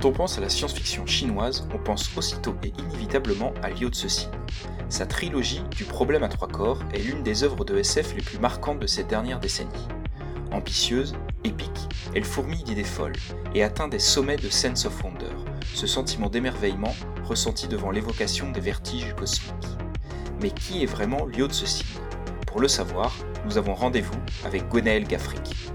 [0.00, 4.30] Quand on pense à la science-fiction chinoise, on pense aussitôt et inévitablement à Liu Cixin.
[4.88, 8.38] Sa trilogie du problème à trois corps est l'une des œuvres de SF les plus
[8.38, 9.88] marquantes de ces dernières décennies.
[10.52, 13.16] Ambitieuse, épique, elle fourmille d'idées folles
[13.56, 15.34] et atteint des sommets de sense of wonder,
[15.74, 19.52] ce sentiment d'émerveillement ressenti devant l'évocation des vertiges cosmiques.
[20.40, 21.84] Mais qui est vraiment Liu Cixin
[22.46, 23.12] Pour le savoir,
[23.46, 25.72] nous avons rendez-vous avec Gwenaël Gaffric.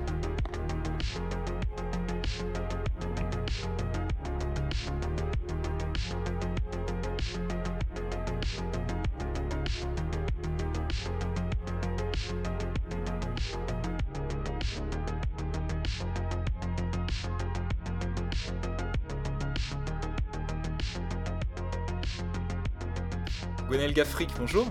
[23.93, 24.65] Gaffric, bonjour.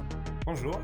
[0.46, 0.80] Bonjour.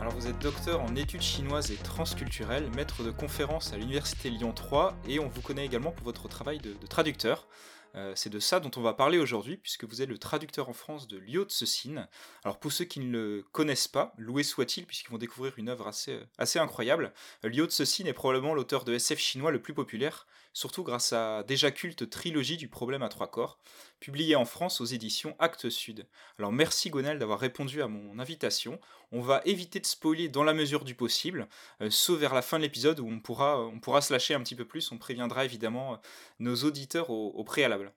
[0.00, 4.52] Alors vous êtes docteur en études chinoises et transculturelles, maître de conférences à l'Université Lyon
[4.54, 7.46] 3 et on vous connaît également pour votre travail de, de traducteur.
[7.94, 10.72] Euh, c'est de ça dont on va parler aujourd'hui, puisque vous êtes le traducteur en
[10.72, 12.08] France de Liu Cixin.
[12.44, 15.86] Alors pour ceux qui ne le connaissent pas, loué soit-il, puisqu'ils vont découvrir une œuvre
[15.88, 17.12] assez, assez incroyable.
[17.44, 20.26] Euh, Liu Cixin est probablement l'auteur de SF chinois le plus populaire,
[20.56, 23.58] surtout grâce à déjà culte trilogie du problème à trois corps,
[24.00, 26.06] publiée en France aux éditions Actes Sud.
[26.38, 28.80] Alors merci Gonal d'avoir répondu à mon invitation.
[29.12, 31.46] On va éviter de spoiler dans la mesure du possible,
[31.90, 34.90] sauf vers la fin de l'épisode où on pourra, se lâcher un petit peu plus.
[34.92, 36.00] On préviendra évidemment
[36.38, 37.92] nos auditeurs au préalable.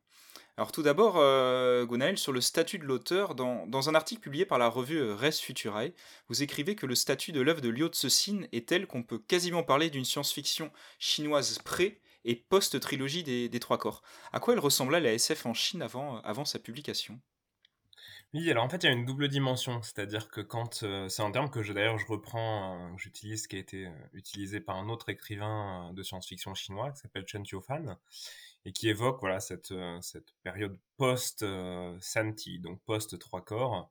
[0.58, 1.88] Alors tout d'abord, euh,
[2.18, 5.94] sur le statut de l'auteur, dans, un article publié par la revue euh, Res Futurae,
[6.28, 9.64] vous écrivez que le statut de l'œuvre de Liu Cixin est tel qu'on peut quasiment
[9.64, 14.02] parler d'une science-fiction chinoise pré- et post-trilogie des, Trois Corps.
[14.32, 17.20] À quoi elle ressemblait la SF en Chine avant, euh, avant sa publication?
[18.34, 21.24] Oui, alors en fait, il y a une double dimension, c'est-à-dire que quand euh, c'est
[21.24, 25.92] un terme que d'ailleurs je reprends, j'utilise, qui a été utilisé par un autre écrivain
[25.94, 27.98] de science-fiction chinois qui s'appelle Chen Qiufan,
[28.66, 33.90] et qui évoque voilà cette, euh, cette période post-Santi, euh, donc post-trois corps.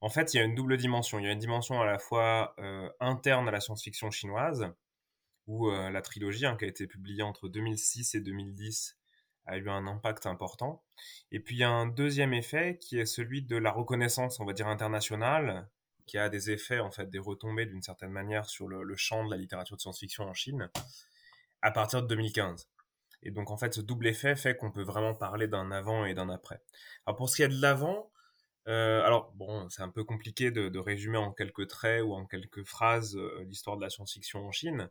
[0.00, 1.18] En fait, il y a une double dimension.
[1.18, 4.70] Il y a une dimension à la fois euh, interne à la science-fiction chinoise,
[5.46, 8.96] où la trilogie hein, qui a été publiée entre 2006 et 2010
[9.46, 10.82] a eu un impact important.
[11.30, 14.46] Et puis il y a un deuxième effet qui est celui de la reconnaissance, on
[14.46, 15.68] va dire internationale,
[16.06, 19.24] qui a des effets en fait des retombées d'une certaine manière sur le, le champ
[19.24, 20.70] de la littérature de science-fiction en Chine
[21.62, 22.68] à partir de 2015.
[23.24, 26.14] Et donc, en fait, ce double effet fait qu'on peut vraiment parler d'un avant et
[26.14, 26.60] d'un après.
[27.06, 28.10] Alors, pour ce qui est de l'avant,
[28.66, 32.64] euh, alors, bon, c'est un peu compliqué de, résumer en quelques traits ou en quelques
[32.64, 34.88] phrases euh, l'histoire de la science-fiction en Chine.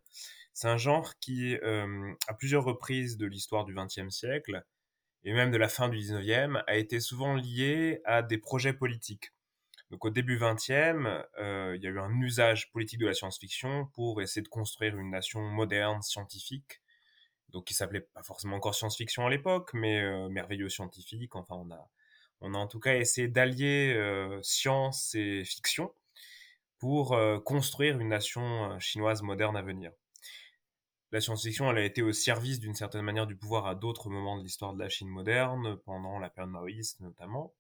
[0.54, 4.64] C'est un genre qui, euh, à plusieurs reprises de l'histoire du XXe siècle,
[5.24, 9.32] et même de la fin du XIXe, a été souvent lié à des projets politiques.
[9.90, 14.22] Donc au début XXe, il y a eu un usage politique de la science-fiction pour
[14.22, 16.82] essayer de construire une nation moderne, scientifique,
[17.54, 21.36] donc qui s'appelait pas forcément encore science-fiction à l'époque, mais euh, merveilleux scientifique.
[21.36, 21.90] Enfin, on a,
[22.44, 25.92] on a en tout cas essayé d'allier euh, science et fiction
[26.78, 29.92] pour euh, construire une nation chinoise moderne à venir.
[31.14, 34.38] La science-fiction, elle a été au service d'une certaine manière du pouvoir à d'autres moments
[34.38, 37.54] de l'histoire de la Chine moderne, pendant la période maoïste notamment.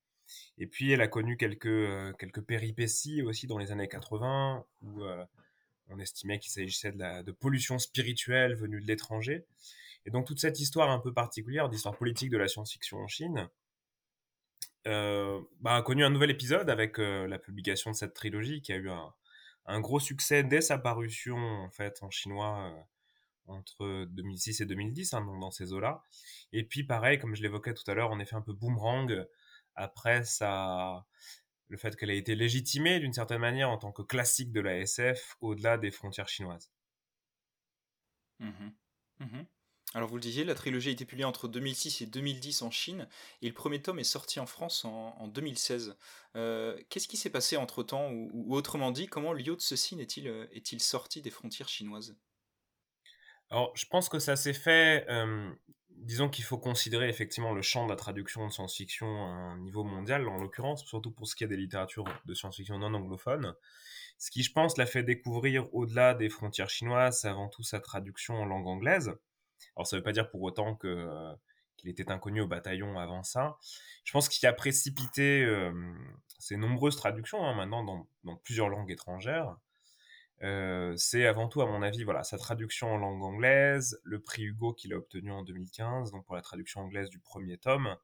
[0.57, 5.03] Et puis, elle a connu quelques, quelques péripéties aussi dans les années 80, où
[5.89, 9.45] on estimait qu'il s'agissait de pollution spirituelle venue de l'étranger.
[10.05, 13.49] Et donc toute cette histoire un peu particulière d'histoire politique de la science-fiction en Chine
[14.87, 18.73] euh, bah, a connu un nouvel épisode avec euh, la publication de cette trilogie qui
[18.73, 22.81] a eu un, gros succès dès sa parution en fait en chinois euh,
[23.47, 26.03] entre 2006 et 2010 hein, dans ces eaux-là.
[26.51, 29.25] Et puis pareil, comme je l'évoquais tout à l'heure, on est fait un peu boomerang
[29.75, 31.05] après ça
[31.69, 34.77] le fait qu'elle ait été légitimée d'une certaine manière en tant que classique de la
[34.77, 36.71] SF au-delà des frontières chinoises.
[38.39, 38.71] Mmh
[39.19, 39.43] mmh
[39.93, 43.07] alors vous le disiez, la trilogie a été publiée entre 2006 et 2010 en Chine,
[43.41, 45.95] et le premier tome est sorti en France en, 2016.
[46.35, 50.79] Euh, qu'est-ce qui s'est passé entre-temps, ou, autrement dit, comment Liu Cixin est-il euh, est
[50.79, 52.17] sorti des frontières chinoises?
[53.51, 55.51] Alors je pense que ça s'est fait, euh,
[55.89, 59.83] disons qu'il faut considérer effectivement le champ de la traduction de science-fiction à un niveau
[59.83, 63.53] mondial, en l'occurrence, surtout pour ce qui est des littératures de science-fiction non anglophones.
[64.17, 67.79] Ce qui, je pense, l'a fait découvrir au-delà des frontières chinoises, c'est avant tout sa
[67.79, 69.13] traduction en langue anglaise
[69.75, 71.35] alors ça ne veut pas dire pour autant euh,
[71.77, 73.57] qu'il était inconnu au bataillon avant ça.
[74.03, 75.71] Je pense qu'il a précipité euh,
[76.39, 79.55] ces nombreuses traductions hein, maintenant dans, plusieurs langues étrangères.
[80.41, 84.43] Euh, c'est avant tout, à mon avis, voilà, sa traduction en langue anglaise, le prix
[84.43, 87.95] Hugo qu'il a obtenu en 2015, donc pour la traduction anglaise du premier tome,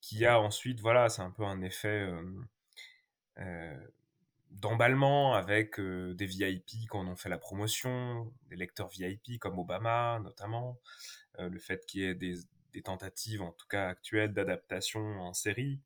[0.00, 2.08] qui a ensuite, voilà, c'est un peu un effet
[4.52, 9.58] d'emballement avec euh, des VIP qui en ont fait la promotion, des lecteurs VIP comme
[9.58, 10.80] Obama notamment,
[11.38, 12.36] euh, le fait qu'il y ait des,
[12.82, 15.80] tentatives, en tout cas actuelles, d'adaptation en série.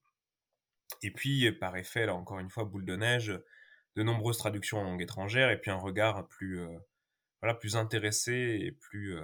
[1.03, 3.41] Et puis, par effet, là encore une fois, boule de neige,
[3.97, 6.61] de nombreuses traductions en langue étrangère, et puis un regard plus,
[7.41, 9.19] voilà, plus intéressé et plus,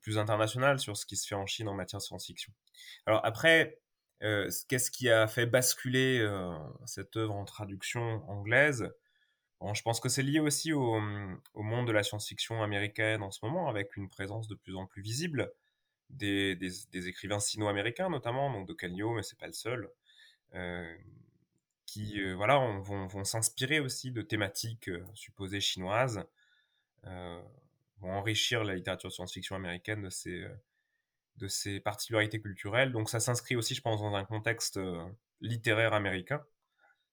[0.00, 2.52] plus international sur ce qui se fait en Chine en matière de science-fiction.
[3.06, 3.80] Alors après,
[4.68, 6.26] qu'est-ce qui a fait basculer
[6.86, 8.92] cette œuvre en traduction anglaise?
[9.74, 11.00] Je pense que c'est lié aussi au,
[11.54, 14.86] au, monde de la science-fiction américaine en ce moment, avec une présence de plus en
[14.86, 15.52] plus visible
[16.12, 19.90] des, écrivains sino-américains notamment, donc de Canio, mais c'est pas le seul,
[20.54, 20.96] euh,
[21.86, 26.24] qui euh, voilà vont, vont s'inspirer aussi de thématiques euh, supposées chinoises,
[27.04, 30.46] vont enrichir la littérature science-fiction américaine de ces
[31.36, 32.92] de ces particularités culturelles.
[32.92, 34.78] Donc ça s'inscrit aussi, je pense, dans un contexte
[35.40, 36.42] littéraire américain,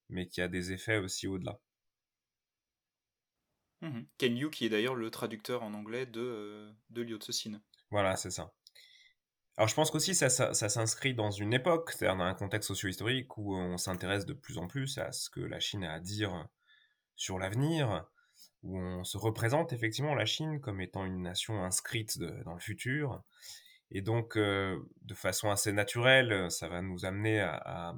[0.09, 1.59] mais qui a des effets aussi au-delà.
[3.81, 7.61] Mmh Ken Yu, qui est d'ailleurs le traducteur en anglais de, euh, de Liu Cixin.
[7.91, 8.53] Voilà, c'est ça.
[9.57, 13.37] Alors je pense qu'aussi ça, ça, s'inscrit dans une époque, c'est-à-dire dans un contexte socio-historique
[13.37, 16.47] où on s'intéresse de plus en plus à ce que la Chine a à dire
[17.17, 18.05] sur l'avenir,
[18.63, 23.21] où on se représente effectivement la Chine comme étant une nation inscrite dans le futur.
[23.91, 27.95] Et donc, euh, de façon assez naturelle, ça va nous amener à,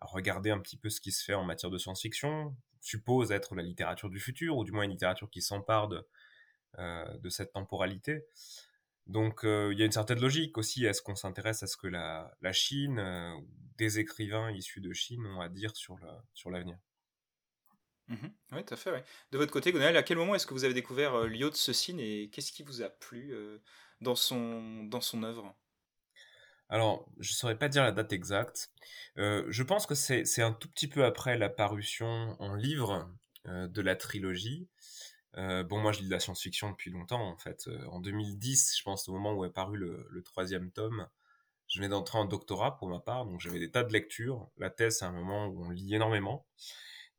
[0.00, 3.62] regarder un petit peu ce qui se fait en matière de science-fiction, suppose être la
[3.62, 6.06] littérature du futur, ou du moins une littérature qui s'empare de,
[6.78, 8.24] euh, cette temporalité.
[9.06, 11.76] Donc euh, il y a une certaine logique aussi est ce qu'on s'intéresse à ce
[11.76, 13.34] que la, Chine, euh,
[13.78, 15.98] des écrivains issus de Chine ont à dire sur
[16.50, 16.76] l'avenir.
[18.08, 19.04] Mmh oui, tout à fait.
[19.32, 22.30] De votre côté, Gonal, à quel moment est-ce que vous avez découvert Liu Cixin et
[22.32, 23.34] qu'est-ce qui vous a plu
[24.00, 25.54] dans, son, dans son œuvre?
[26.68, 28.70] Alors, je ne saurais pas dire la date exacte.
[29.18, 33.08] Euh, je pense que c'est un tout petit peu après la parution en livre
[33.46, 34.68] euh, de la trilogie.
[35.36, 37.68] Euh, bon, moi, je lis de la science-fiction depuis longtemps, en fait.
[37.90, 41.06] en 2010, je pense, au moment où est paru le, le troisième tome,
[41.68, 44.48] je venais d'entrer en doctorat pour ma part, donc j'avais des tas de lectures.
[44.56, 46.46] La thèse, c'est un moment où on lit énormément.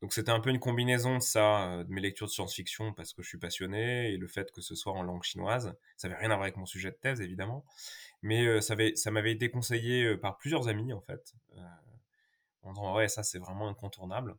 [0.02, 3.24] Donc c'était un peu une combinaison de ça, de mes lectures de science-fiction parce que
[3.24, 5.76] je suis passionné et le fait que ce soit en langue chinoise.
[5.96, 7.66] Ça n'avait rien à voir avec mon sujet de thèse, évidemment.
[8.22, 11.34] Mais ça, ça m'avait été conseillé par plusieurs amis, en fait.
[12.64, 14.36] en disant, ouais, ça, c'est vraiment incontournable.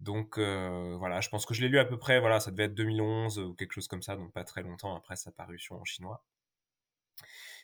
[0.00, 2.74] Donc voilà, je pense que je l'ai lu à peu près, voilà, ça devait être
[2.74, 6.22] 2011 ou quelque chose comme ça, donc pas très longtemps après sa parution en chinois.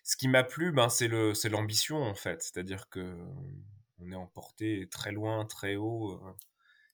[0.02, 3.18] Ce qui m'a plu, ben, c'est l'ambition en fait, c'est-à-dire que
[3.98, 6.20] on est emporté très loin, très haut,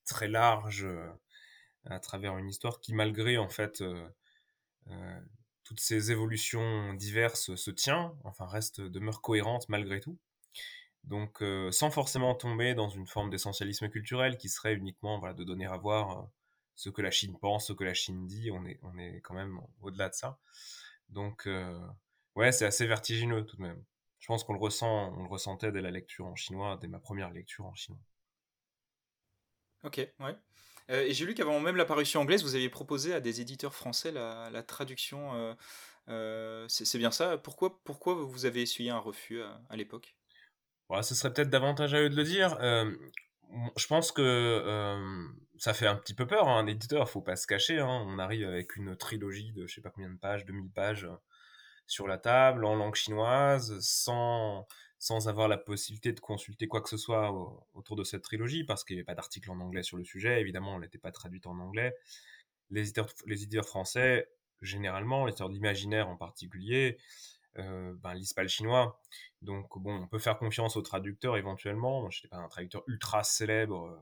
[0.08, 0.86] très large,
[1.86, 3.82] à travers une histoire qui, malgré en fait
[5.68, 10.18] toutes ces évolutions diverses se tient, enfin reste, demeure cohérente malgré tout.
[11.04, 15.44] Donc euh, sans forcément tomber dans une forme d'essentialisme culturel qui serait uniquement voilà, de
[15.44, 16.22] donner à voir euh,
[16.74, 19.34] ce que la Chine pense, ce que la Chine dit, on est, on est quand
[19.34, 20.38] même au-delà de ça.
[21.10, 21.78] Donc euh,
[22.34, 23.82] ouais, c'est assez vertigineux tout de même.
[24.20, 26.98] Je pense qu'on le ressent, on le ressentait dès la lecture en chinois, dès ma
[26.98, 28.00] première lecture en chinois.
[29.84, 30.36] Ok, ouais.
[30.90, 34.10] Euh, et j'ai lu qu'avant même l'apparition anglaise, vous aviez proposé à des éditeurs français
[34.10, 35.34] la, traduction.
[35.34, 35.54] Euh,
[36.08, 37.36] euh, c'est bien ça?
[37.36, 40.16] Pourquoi, pourquoi vous avez essuyé un refus à, l'époque?
[41.02, 42.56] Ce serait peut-être davantage à eux de le dire.
[42.60, 44.96] je pense que
[45.58, 47.80] ça fait un petit peu peur, hein, un éditeur, faut pas se cacher.
[47.80, 48.04] Hein.
[48.06, 51.08] On arrive avec une trilogie de je sais pas combien de pages, 2000 pages
[51.86, 54.66] sur la table, en langue chinoise, sans,
[54.98, 57.32] sans avoir la possibilité de consulter quoi que ce soit
[57.74, 60.40] autour de cette trilogie, parce qu'il n'y avait pas d'article en anglais sur le sujet,
[60.40, 61.94] évidemment, elle n'était pas traduite en anglais.
[62.70, 64.28] Les éditeurs, les éditeurs français,
[64.60, 66.98] généralement, les éditeurs d'imaginaire en particulier,
[67.58, 69.00] euh, ben, lisent pas le chinois.
[69.42, 72.08] Donc, bon, on peut faire confiance aux traducteurs éventuellement.
[72.10, 73.96] Je n'étais pas un traducteur ultra célèbre euh,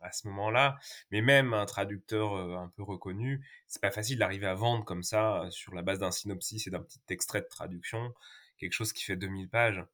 [0.00, 0.78] à ce moment-là,
[1.10, 5.02] mais même un traducteur euh, un peu reconnu, c'est pas facile d'arriver à vendre comme
[5.04, 8.12] ça, sur la base d'un synopsis et d'un petit extrait de traduction,
[8.58, 9.84] quelque chose qui fait 2000 pages.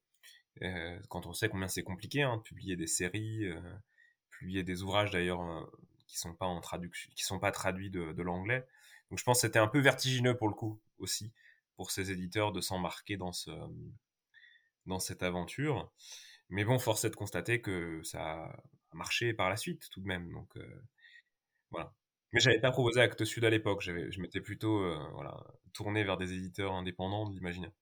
[0.63, 3.61] Euh, quand on sait combien c'est compliqué hein, de publier des séries, euh,
[4.31, 5.65] publier des ouvrages d'ailleurs euh,
[6.07, 8.67] qui sont pas en traduction, qui sont pas traduits de, l'anglais.
[9.11, 11.33] Donc je pense que c'était un peu vertigineux pour le coup aussi
[11.77, 13.31] pour ces éditeurs de s'embarquer dans
[14.87, 15.93] dans cette aventure.
[16.49, 18.63] Mais bon, force est de constater que ça a
[18.95, 20.33] marché par la suite tout de même.
[20.33, 20.59] Donc
[21.71, 21.95] voilà.
[22.33, 23.83] Mais j'avais pas proposé Actes Sud à l'époque.
[23.83, 24.83] Je m'étais plutôt
[25.73, 27.73] tourné vers des éditeurs indépendants de l'imaginaire.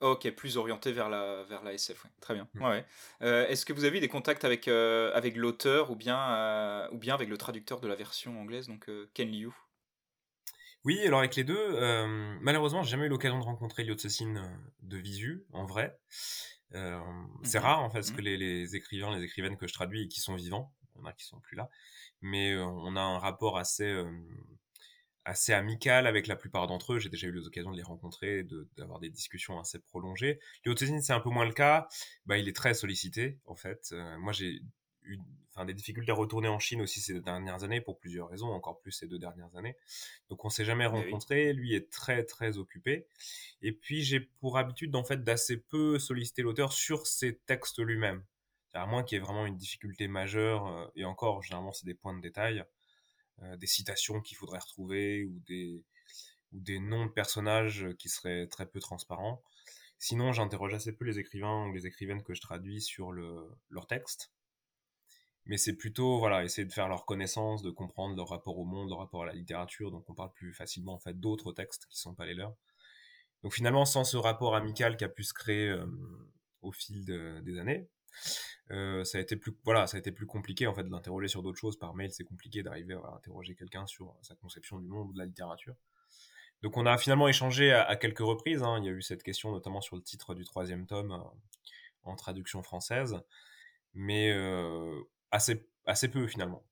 [0.00, 2.48] Ok, plus orienté vers la, vers la SF, très bien.
[2.54, 2.62] Mm.
[2.62, 2.84] Ouais.
[3.22, 6.88] Euh, est-ce que vous avez eu des contacts avec, euh, avec l'auteur ou bien, euh,
[6.92, 9.50] ou bien avec le traducteur de la version anglaise, donc Ken Liu?
[10.84, 11.80] Oui, alors avec les deux,
[12.42, 14.34] malheureusement, j'ai jamais eu l'occasion de rencontrer Liu Cixin
[14.82, 15.98] de visu, en vrai.
[16.70, 16.78] c'est
[17.58, 17.64] mhm.
[17.64, 18.16] rare, en fait, parce mhm.
[18.16, 21.02] que les, les, écrivains, les écrivaines que je traduis et qui sont vivants, il y
[21.02, 21.70] en a qui sont plus là,
[22.20, 23.90] mais on a un rapport assez
[25.24, 26.98] assez amical avec la plupart d'entre eux.
[26.98, 30.38] J'ai déjà eu l'occasion de les rencontrer, d'avoir des discussions assez prolongées.
[30.64, 31.88] Cixin, c'est un peu moins le cas.
[32.26, 33.90] Bah, il est très sollicité, en fait.
[33.92, 34.60] Euh, moi, j'ai
[35.02, 35.18] eu
[35.54, 38.80] enfin, des difficultés à retourner en Chine aussi ces dernières années pour plusieurs raisons, encore
[38.80, 39.76] plus ces deux dernières années.
[40.28, 41.52] Donc, on s'est jamais eh rencontré.
[41.52, 43.06] Lui est très, très occupé.
[43.62, 48.22] Et puis, j'ai pour habitude, en fait, d'assez peu solliciter l'auteur sur ses textes lui-même.
[48.74, 51.94] À moins qu'il y ait vraiment une difficulté majeure, euh, et encore, généralement, c'est des
[51.94, 52.64] points de détail.
[53.42, 55.82] Euh, des citations qu'il faudrait retrouver ou des,
[56.52, 59.42] ou des noms de personnages qui seraient très peu transparents.
[59.98, 63.86] Sinon, j'interroge assez peu les écrivains ou les écrivaines que je traduis sur le, leur
[63.86, 64.32] texte.
[65.46, 68.88] Mais c'est plutôt, voilà, essayer de faire leur connaissance, de comprendre leur rapport au monde,
[68.88, 69.90] leur rapport à la littérature.
[69.90, 72.54] Donc, on parle plus facilement, en fait, d'autres textes qui sont pas les leurs.
[73.42, 75.86] Donc, finalement, sans ce rapport amical qui a pu se créer euh,
[76.62, 77.88] au fil des années,
[78.70, 81.28] euh, ça a été plus voilà ça a été plus compliqué en fait de l'interroger
[81.28, 81.78] sur d'autres choses.
[81.78, 85.18] Par mail c'est compliqué d'arriver à interroger quelqu'un sur sa conception du monde ou de
[85.18, 85.74] la littérature.
[86.62, 88.78] Donc on a finalement échangé à, quelques reprises hein.
[88.78, 91.18] il y a eu cette question notamment sur le titre du troisième tome euh,
[92.04, 93.20] en traduction française.
[93.94, 96.64] Mais euh, assez assez peu finalement.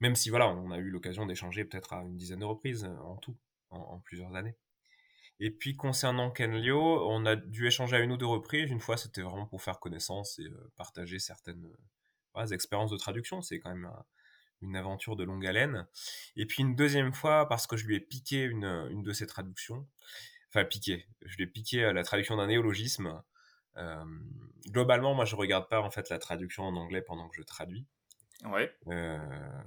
[0.00, 3.16] Même si voilà on a eu l'occasion d'échanger peut-être à une dizaine de reprises en
[3.16, 3.36] tout
[3.70, 4.54] en plusieurs années
[5.40, 8.70] et puis concernant Ken Liu, on a dû échanger à une ou deux reprises.
[8.70, 11.66] Une fois, c'était vraiment pour faire connaissance et euh, partager certaines
[12.36, 13.42] euh, expériences de traduction.
[13.42, 13.90] C'est quand même
[14.62, 15.86] une aventure de longue haleine.
[16.36, 19.26] Et puis une deuxième fois, parce que je lui ai piqué une, une de ses
[19.26, 19.86] traductions.
[20.48, 21.08] Enfin, piqué.
[21.22, 23.22] Je lui ai piqué la traduction d'un néologisme.
[23.76, 24.04] Euh,
[24.68, 27.86] globalement, moi, je regarde pas en fait la traduction en anglais pendant que je traduis.
[28.44, 28.72] Ouais.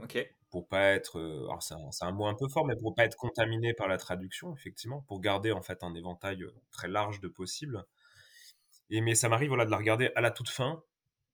[0.03, 3.05] ok pour pas être, euh, alors c'est un, mot un peu fort, mais pour pas
[3.05, 7.19] être contaminé par la traduction, effectivement, pour garder en fait un éventail euh, très large
[7.19, 7.85] de possibles.
[8.89, 10.81] Et mais ça m'arrive voilà de la regarder à la toute fin,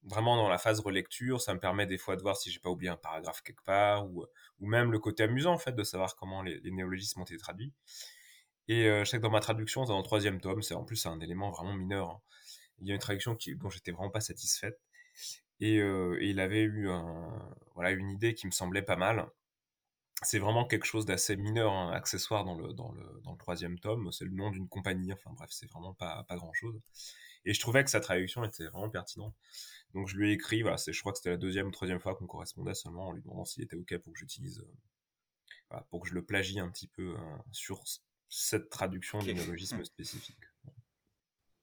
[0.03, 2.69] vraiment dans la phase relecture, ça me permet des fois de voir si j'ai pas
[2.69, 4.25] oublié un paragraphe quelque part ou,
[4.59, 7.73] ou même le côté amusant en fait de savoir comment les, néologismes ont été traduits.
[8.67, 11.05] Et euh, je sais que dans ma traduction, dans le troisième tome, c'est en plus
[11.05, 12.09] un élément vraiment mineur.
[12.09, 12.21] Hein.
[12.79, 14.79] Il y a une traduction qui, dont j'étais vraiment pas satisfaite
[15.59, 15.77] et,
[16.21, 16.89] il avait eu
[17.75, 19.27] voilà, une idée qui me semblait pas mal.
[20.21, 23.77] C'est vraiment quelque chose d'assez mineur, hein, accessoire dans le, dans, le, dans le troisième
[23.79, 24.11] tome.
[24.11, 25.11] C'est le nom d'une compagnie.
[25.11, 26.79] Enfin bref, c'est vraiment pas, pas grand chose.
[27.45, 29.35] Et je trouvais que sa traduction était vraiment pertinente.
[29.93, 32.15] Donc je lui ai écrit, voilà, je crois que c'était la deuxième ou troisième fois
[32.15, 34.65] qu'on correspondait seulement en lui demandant s'il était OK pour que j'utilise,
[35.89, 37.83] pour que je le plagie un petit peu hein, sur
[38.29, 39.33] cette traduction okay.
[39.33, 40.39] néologisme spécifique.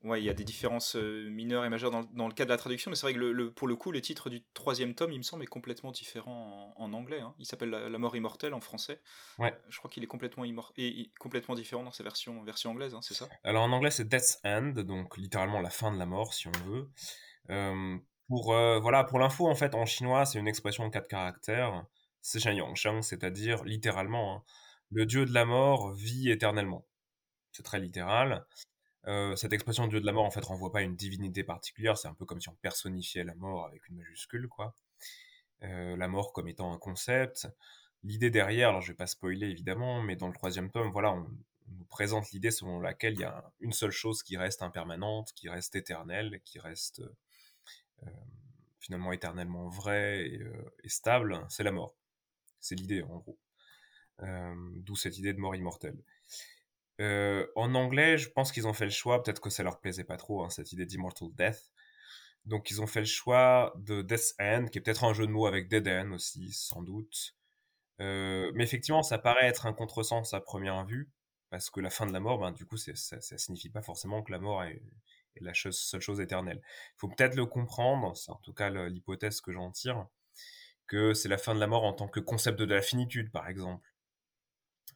[0.03, 2.57] Ouais, il y a des différences mineures et majeures dans, dans le cas de la
[2.57, 5.19] traduction, mais c'est vrai que le, pour le coup, le titre du troisième tome, il
[5.19, 7.21] me semble, est complètement différent en, anglais.
[7.21, 7.35] Hein.
[7.39, 9.03] Il s'appelle la, mort immortelle en français.
[9.39, 9.55] Ouais.
[9.69, 10.45] je crois qu'il est complètement,
[10.79, 13.29] et, complètement différent dans sa version, version anglaise, hein, c'est ça?
[13.45, 16.53] Alors en anglais, c'est Death's End, donc littéralement la fin de la mort, si on
[16.67, 16.89] veut.
[18.27, 21.85] pour voilà, pour l'info, en fait, en chinois, c'est une expression en quatre caractères.
[22.23, 24.43] C'est c'est-à-dire littéralement, hein,
[24.91, 26.87] le dieu de la mort vit éternellement.
[27.53, 28.47] C'est très littéral.
[29.07, 31.97] Euh, cette expression dieu de la mort en fait renvoie pas à une divinité particulière,
[31.97, 34.75] c'est un peu comme si on personnifiait la mort avec une majuscule, quoi.
[35.63, 37.49] Euh, la mort comme étant un concept.
[38.03, 41.27] L'idée derrière, alors je vais pas spoiler évidemment, mais dans le troisième tome, voilà, on,
[41.69, 45.49] nous présente l'idée selon laquelle il y a une seule chose qui reste impermanente, qui
[45.49, 47.01] reste éternelle, qui reste
[48.03, 48.11] euh,
[48.81, 50.41] finalement éternellement vraie et,
[50.83, 51.95] et stable, c'est la mort.
[52.61, 53.39] C'est l'idée en gros.
[54.77, 55.97] D'où cette idée de mort immortelle.
[57.01, 60.05] Euh, en anglais, je pense qu'ils ont fait le choix, peut-être que ça leur plaisait
[60.05, 61.73] pas trop, hein, cette idée d'Immortal Death.
[62.47, 65.33] Donc ils ont fait le choix de Death End, qui est peut-être un jeu de
[65.33, 67.37] mots avec Dead End aussi, sans doute.
[68.01, 71.11] Euh, mais effectivement, ça paraît être un contresens à première vue,
[71.51, 74.23] parce que la fin de la mort, ben, du coup, ça, ça signifie pas forcément
[74.23, 74.83] que la mort est,
[75.41, 76.61] la seule chose éternelle.
[76.65, 80.07] Il faut peut-être le comprendre, c'est en tout cas l'hypothèse que j'en tire,
[80.87, 83.49] que c'est la fin de la mort en tant que concept de la finitude, par
[83.49, 83.90] exemple.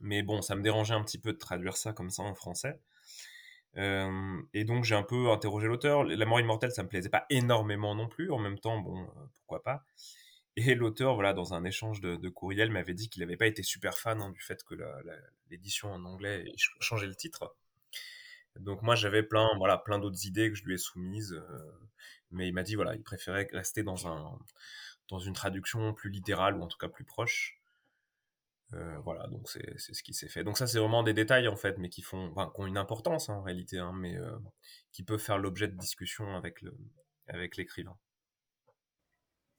[0.00, 2.80] Mais bon, ça me dérangeait un petit peu de traduire ça comme ça en français.
[3.76, 6.04] Euh, et donc j'ai un peu interrogé l'auteur.
[6.04, 8.30] La mort immortelle, ça me plaisait pas énormément non plus.
[8.30, 9.84] En même temps, bon, euh, pourquoi pas.
[10.56, 13.98] Et l'auteur, voilà, dans un échange de, courriel, m'avait dit qu'il n'avait pas été super
[13.98, 14.74] fan hein, du fait que
[15.50, 17.56] l'édition en anglais ait changé le titre.
[18.60, 21.72] Donc moi j'avais plein, voilà, plein d'autres idées que je lui ai soumises, euh,
[22.30, 23.96] mais il m'a dit voilà, il préférait rester dans
[25.08, 27.60] dans une traduction plus littérale ou en tout cas plus proche.
[28.72, 30.42] Euh, voilà, donc c'est ce qui s'est fait.
[30.42, 33.34] Donc ça, c'est vraiment des détails en fait, mais qui font, ont une importance hein,
[33.34, 34.36] en réalité, hein, mais euh,
[34.92, 37.96] qui peuvent faire l'objet de discussions avec l'écrivain.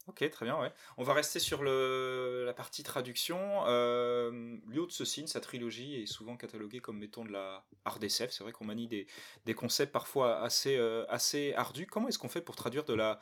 [0.07, 0.71] Ok, très bien, ouais.
[0.97, 3.63] On va rester sur le, la partie traduction.
[3.65, 8.31] Euh, Cixin, sa trilogie est souvent cataloguée comme mettant de la hard SF.
[8.31, 9.07] C'est vrai qu'on manie des,
[9.45, 11.87] des, concepts parfois assez, euh, assez ardus.
[11.87, 13.19] Comment est-ce qu'on fait pour traduire de la,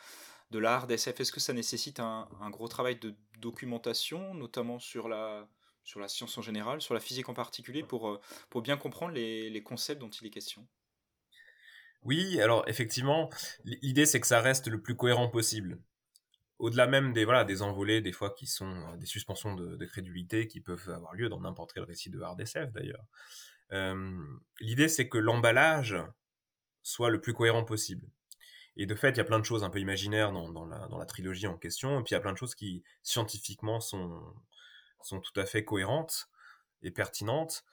[0.52, 5.48] de Est-ce que ça nécessite un, gros travail de documentation, notamment sur la,
[5.84, 9.50] sur la science en général, sur la physique en particulier, pour, pour bien comprendre les,
[9.50, 10.68] les concepts dont il est question
[12.04, 13.30] Oui, alors effectivement,
[13.63, 15.80] l'idée c'est que ça reste le plus cohérent possible
[16.63, 20.48] au-delà même des voilà des envolées des fois qui sont euh, des suspensions de, crédulité
[20.48, 23.06] qui peuvent avoir lieu dans n'importe quel récit de hard SF d'ailleurs.
[23.74, 24.24] Euh,
[24.62, 25.98] l'idée c'est que l'emballage
[26.82, 28.08] soit le plus cohérent possible.
[28.75, 30.98] Et de fait, il y a plein de choses un peu imaginaires dans, la, dans
[30.98, 34.20] la trilogie en question, et puis il y a plein de choses qui scientifiquement sont,
[35.05, 36.29] sont tout à fait cohérentes
[36.81, 37.63] et pertinentes.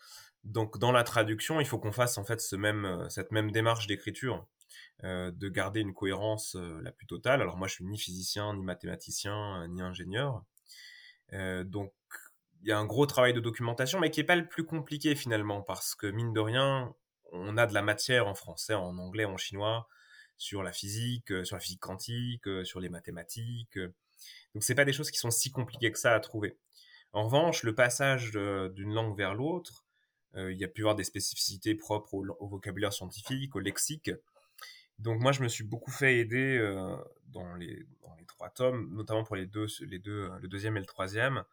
[0.44, 3.86] Donc dans la traduction, il faut qu'on fasse en fait ce euh, cette même démarche
[3.86, 4.46] d'écriture
[5.04, 7.42] euh, de garder une cohérence euh, la plus totale.
[7.42, 10.44] Alors moi, je suis ni physicien, ni mathématicien, ni ingénieur.
[11.64, 11.92] donc
[12.62, 15.14] il y a un gros travail de documentation, mais qui n'est pas le plus compliqué
[15.14, 16.94] finalement, parce que mine de rien,
[17.32, 19.88] on a de la matière en français, en anglais, en chinois,
[20.36, 23.78] sur la physique, sur la physique quantique, sur les mathématiques.
[24.54, 26.58] Donc c'est pas des choses qui sont si compliquées que ça à trouver.
[27.12, 29.84] En revanche, le passage d'une langue vers l'autre,
[30.34, 34.10] il y a pu y avoir des spécificités propres au vocabulaire scientifique, au lexique,
[35.00, 36.94] donc moi, je me suis beaucoup fait aider euh,
[37.28, 37.86] dans, les,
[38.28, 41.44] trois tomes, notamment pour les deux, le deuxième et le troisième,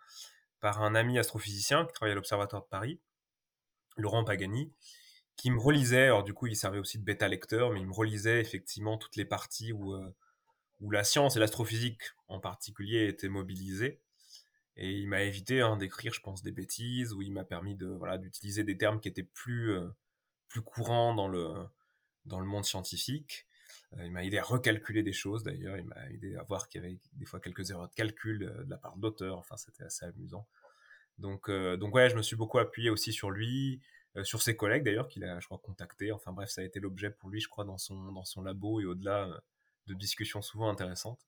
[0.60, 3.00] par un ami astrophysicien qui travaille à l'Observatoire de Paris,
[3.96, 4.74] Laurent Pagani,
[5.38, 7.94] qui me relisait, alors du coup il servait aussi de bêta lecteur, mais il me
[7.94, 10.10] relisait effectivement toutes les parties euh,
[10.82, 14.02] où la science et l'astrophysique en particulier étaient mobilisées.
[14.78, 17.88] Et il m'a évité hein, d'écrire, je pense, des bêtises, ou il m'a permis de
[17.88, 19.90] voilà d'utiliser des termes qui étaient plus, euh,
[20.50, 21.52] plus courants dans le,
[22.26, 23.48] dans le monde scientifique.
[23.98, 26.82] Euh, il m'a aidé à recalculer des choses d'ailleurs, il m'a aidé à voir qu'il
[26.82, 29.58] y avait des fois quelques erreurs de calcul euh, de la part de l'auteur, enfin
[29.58, 30.48] c'était assez amusant.
[31.18, 33.82] Donc, donc ouais, je me suis beaucoup appuyé aussi sur lui,
[34.22, 36.12] sur ses collègues d'ailleurs qu'il a, je crois, contacté.
[36.12, 38.82] Enfin bref, ça a été l'objet pour lui, je crois, dans son, dans son labo
[38.82, 39.28] et au-delà
[39.88, 41.28] de discussions souvent intéressantes.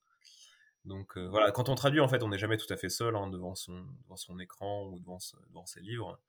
[0.86, 3.28] Donc voilà, quand on traduit, en fait, on n'est jamais tout à fait seul hein,
[3.28, 5.18] devant, son, devant son écran ou devant,
[5.50, 6.20] devant ses livres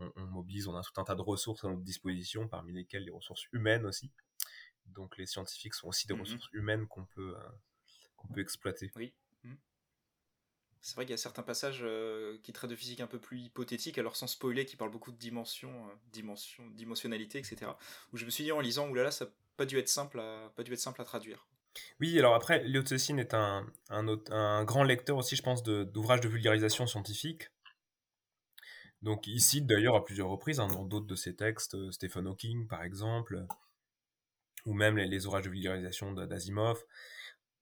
[0.00, 3.10] on, mobilise, on a tout un tas de ressources à notre disposition, parmi lesquelles les
[3.10, 4.10] ressources humaines aussi.
[4.86, 6.20] Donc les scientifiques sont aussi des mhm.
[6.20, 7.48] ressources humaines qu'on peut, euh,
[8.16, 8.90] qu'on peut exploiter.
[8.96, 9.12] Oui.
[9.44, 9.58] Mhm.
[10.80, 13.40] C'est vrai qu'il y a certains passages euh, qui traitent de physique un peu plus
[13.40, 17.72] hypothétique, alors sans spoiler, qui parlent beaucoup de dimensions, euh, dimensions, dimensionnalité, etc.
[18.12, 20.52] Où je me suis dit en lisant, oulala, ça n'a pas dû être simple à,
[20.54, 21.46] pas dû être simple à traduire.
[22.00, 26.86] Oui, alors après, Léo est un, un, grand lecteur aussi, je pense, d'ouvrages de vulgarisation
[26.86, 27.50] scientifique.
[29.02, 32.26] Donc il cite d'ailleurs à plusieurs reprises, hein, dans d'autres de ses textes, euh, Stephen
[32.26, 33.46] Hawking par exemple,
[34.66, 36.84] ou même les, orages de vulgarisation d'Asimov.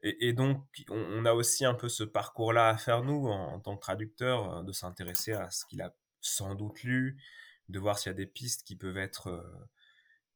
[0.02, 3.81] Et, donc on, a aussi un peu ce parcours-là à faire nous, en, tant que
[3.81, 7.20] traducteur, euh, de s'intéresser à ce qu'il a sans doute lu,
[7.68, 9.68] de voir s'il y a des pistes qui peuvent être, euh,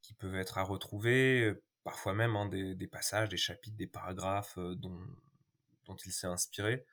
[0.03, 1.55] qui peuvent être à retrouver,
[1.91, 4.99] parfois même hein, des, passages, des chapitres, des paragraphes dont,
[5.87, 6.87] dont il s'est inspiré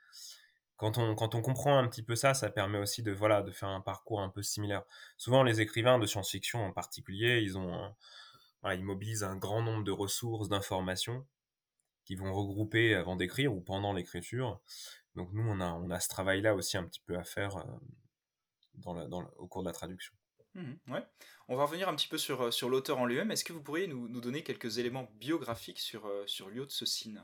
[0.78, 3.52] quand on, quand on comprend un petit peu ça, ça permet aussi de, voilà, de
[3.52, 4.84] faire un parcours un peu similaire.
[5.18, 7.94] Souvent, les écrivains de science-fiction en particulier, ils, ont
[8.66, 11.26] ils mobilisent un grand nombre de ressources, d'informations
[12.06, 14.62] qu'ils vont regrouper avant d'écrire ou pendant l'écriture.
[15.16, 17.64] Donc nous, on a, on a ce travail-là aussi un petit peu à faire euh,
[18.76, 20.14] dans dans au cours de la traduction.
[20.58, 21.06] Mmh ouais.
[21.48, 23.32] On va revenir un petit peu sur, euh, sur l'auteur en lui-même.
[23.32, 27.24] Est-ce que vous pourriez nous, nous, donner quelques éléments biographiques sur, euh, sur Liu Cixin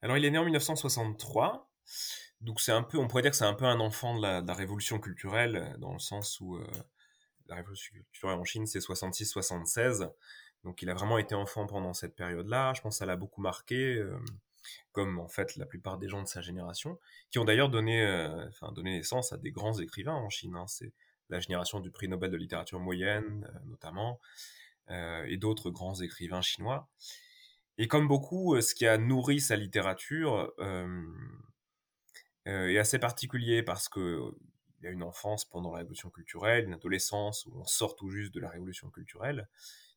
[0.00, 1.66] Alors, il est né en 1963
[2.40, 4.54] donc c'est un peu, on pourrait dire que c'est un peu un enfant de la,
[4.54, 6.66] révolution culturelle, dans le sens où euh,
[7.48, 10.10] la révolution culturelle en Chine, c'est 66-76.
[10.64, 12.72] Donc il a vraiment été enfant pendant cette période-là.
[12.74, 14.02] Je pense que ça l'a beaucoup marqué,
[14.92, 16.98] comme en fait la plupart des gens de sa génération,
[17.30, 18.06] qui ont d'ailleurs donné,
[18.48, 20.56] enfin, donné naissance à des grands écrivains en Chine.
[20.56, 20.64] Hein.
[21.30, 24.20] La génération du prix Nobel de littérature moyenne, notamment,
[24.88, 26.88] et d'autres grands écrivains chinois.
[27.78, 30.52] Et comme beaucoup, ce qui a nourri sa littérature,
[32.48, 34.32] euh, est assez particulier parce que
[34.80, 38.08] il y a une enfance pendant la révolution culturelle, une adolescence où on sort tout
[38.08, 39.46] juste de la révolution culturelle,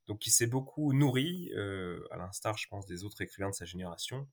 [0.08, 3.63] donc il s'est beaucoup nourri, euh, à l'instar, je pense, des autres écrivains de sa
[3.63, 4.28] génération,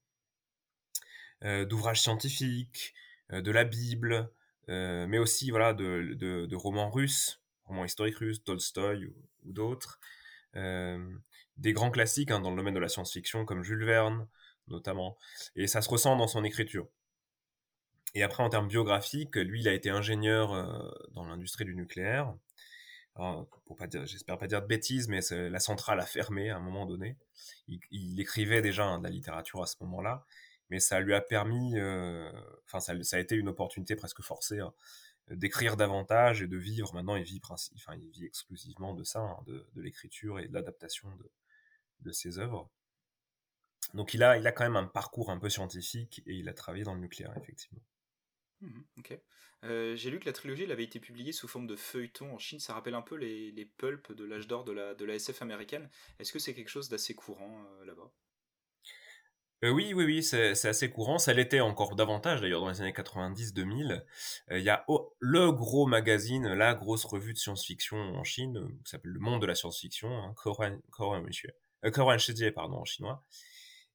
[1.44, 2.94] euh, d'ouvrages scientifiques,
[3.30, 4.32] de la Bible,
[4.68, 9.14] mais aussi voilà de, de, romans russes, romans historiques russes, Tolstoï ou,
[9.52, 9.98] d'autres,
[10.54, 14.26] des grands classiques hein, dans le domaine de la science-fiction comme Jules Verne
[14.70, 15.16] notamment,
[15.56, 16.88] et ça se ressent dans son écriture.
[18.14, 22.34] Et après, en termes biographiques, lui, il a été ingénieur euh, dans l'industrie du nucléaire.
[23.14, 26.60] pour pas dire, j'espère pas dire de bêtises, mais la centrale a fermé à un
[26.60, 27.16] moment donné.
[27.68, 30.24] Il, écrivait déjà hein, de la littérature à ce moment-là,
[30.70, 32.30] mais ça lui a permis, euh,
[32.64, 34.72] enfin, ça, a été une opportunité presque forcée hein,
[35.28, 36.94] d'écrire davantage et de vivre.
[36.94, 37.40] Maintenant, il vit,
[38.24, 41.08] exclusivement de ça, hein, de, l'écriture et de l'adaptation
[42.00, 42.70] de, ses œuvres.
[43.94, 46.54] Donc il a, il a quand même un parcours un peu scientifique et il a
[46.54, 47.82] travaillé dans le nucléaire, effectivement.
[48.60, 49.18] Mmh ok.
[49.62, 52.60] J'ai lu que la trilogie avait été publiée sous forme de feuilleton en Chine.
[52.60, 55.42] Ça rappelle un peu les, les pulps de l'âge d'or de la, de la SF
[55.42, 55.90] américaine.
[56.18, 58.10] Est-ce que c'est quelque chose d'assez courant là-bas?
[59.62, 61.18] Euh, oui, oui, oui, c'est assez courant.
[61.18, 64.02] Ça l'était encore davantage d'ailleurs dans les années 90-2000.
[64.50, 64.86] Euh, il y a
[65.18, 69.42] le gros magazine, la grosse revue de science-fiction en Chine, euh, qui s'appelle Le Monde
[69.42, 70.34] de la science-fiction, hein,
[72.54, 73.22] pardon, en chinois,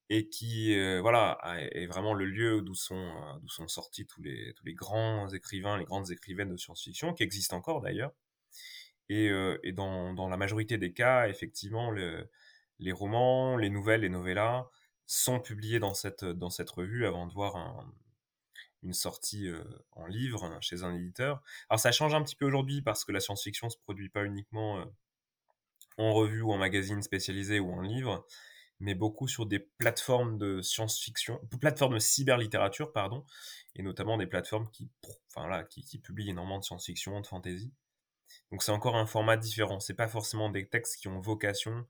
[0.09, 1.39] et qui, voilà,
[1.71, 5.77] est vraiment le lieu d'où sont, d'où sont sortis tous les, tous les grands écrivains,
[5.77, 8.11] les grandes écrivaines de science-fiction, qui existent encore d'ailleurs.
[9.09, 9.31] Et,
[9.63, 12.29] et dans, dans, la majorité des cas, effectivement, le,
[12.79, 14.67] les romans, les nouvelles, les novellas,
[15.05, 17.93] sont publiés dans cette, dans cette revue avant de voir un,
[18.83, 21.41] une sortie euh, en livre hein, chez un éditeur.
[21.69, 24.79] Alors ça change un petit peu aujourd'hui parce que la science-fiction se produit pas uniquement
[24.79, 24.85] euh,
[25.97, 28.25] en revue ou en magazine spécialisé ou en livre,
[28.79, 33.25] mais beaucoup sur des plateformes de science-fiction, plateformes cyberlittérature, pardon,
[33.75, 34.89] et notamment des plateformes qui,
[35.29, 37.71] enfin là, qui publient énormément de science-fiction, de fantasy.
[38.51, 39.79] Donc c'est encore un format différent.
[39.79, 41.85] C'est pas forcément des textes qui ont vocation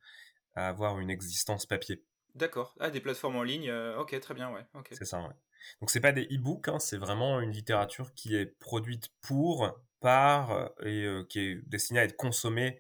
[0.54, 2.04] à avoir une existence papier.
[2.36, 2.76] D'accord.
[2.80, 3.70] Ah, des plateformes en ligne.
[3.70, 4.66] Euh, ok, très bien, ouais.
[4.92, 5.34] C'est ça, ouais.
[5.80, 9.72] Donc c'est pas des e-books, hein, c'est vraiment une littérature qui est produite pour,
[10.02, 12.80] par euh, et euh, qui est destinée à être consommée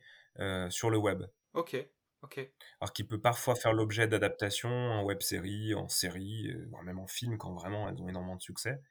[0.69, 1.23] sur le web.
[1.53, 1.77] Ok,
[2.21, 2.51] ok.
[2.81, 7.07] Alors qui peut parfois faire l'objet d'adaptations en web série, en série, voire même en
[7.07, 8.81] film quand vraiment elles ont énormément de succès.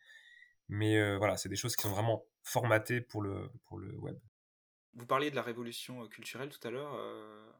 [0.70, 4.16] Mais voilà, c'est des choses qui sont vraiment formatées pour le, pour le web.
[4.96, 6.98] Vous parliez de la révolution culturelle tout à l'heure.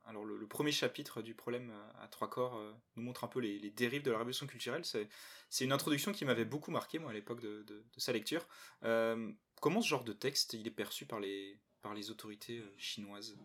[0.06, 2.60] alors le, premier chapitre du problème à trois corps
[2.96, 4.84] nous montre un peu les, dérives de la révolution culturelle.
[4.84, 8.46] C'est une introduction qui m'avait beaucoup marqué moi à l'époque de, sa lecture.
[8.80, 13.36] comment ce genre de texte il est perçu par les, par les autorités chinoises?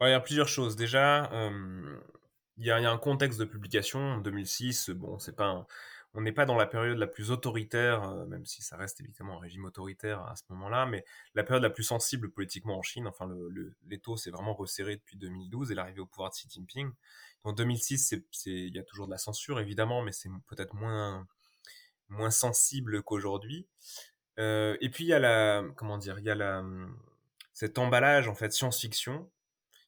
[0.00, 0.76] Il y a plusieurs choses.
[0.76, 1.30] Déjà,
[2.58, 3.98] il y, a, un contexte de publication.
[3.98, 5.66] En 2006, bon, c'est pas un
[6.16, 9.36] on n'est pas dans la période la plus autoritaire, euh, même si ça reste évidemment
[9.36, 13.06] un régime autoritaire à ce moment-là, mais la période la plus sensible politiquement en Chine.
[13.06, 16.90] Enfin, le, l'étau s'est vraiment resserré depuis 2012 et l'arrivée au pouvoir de Xi Jinping.
[17.44, 18.14] En 2006,
[18.46, 21.26] il y a toujours de la censure évidemment, mais c'est peut-être moins
[22.08, 23.66] moins sensible qu'aujourd'hui.
[24.38, 26.64] Euh, et puis il y a la comment dire, il y a la
[27.52, 29.28] cet emballage en fait science-fiction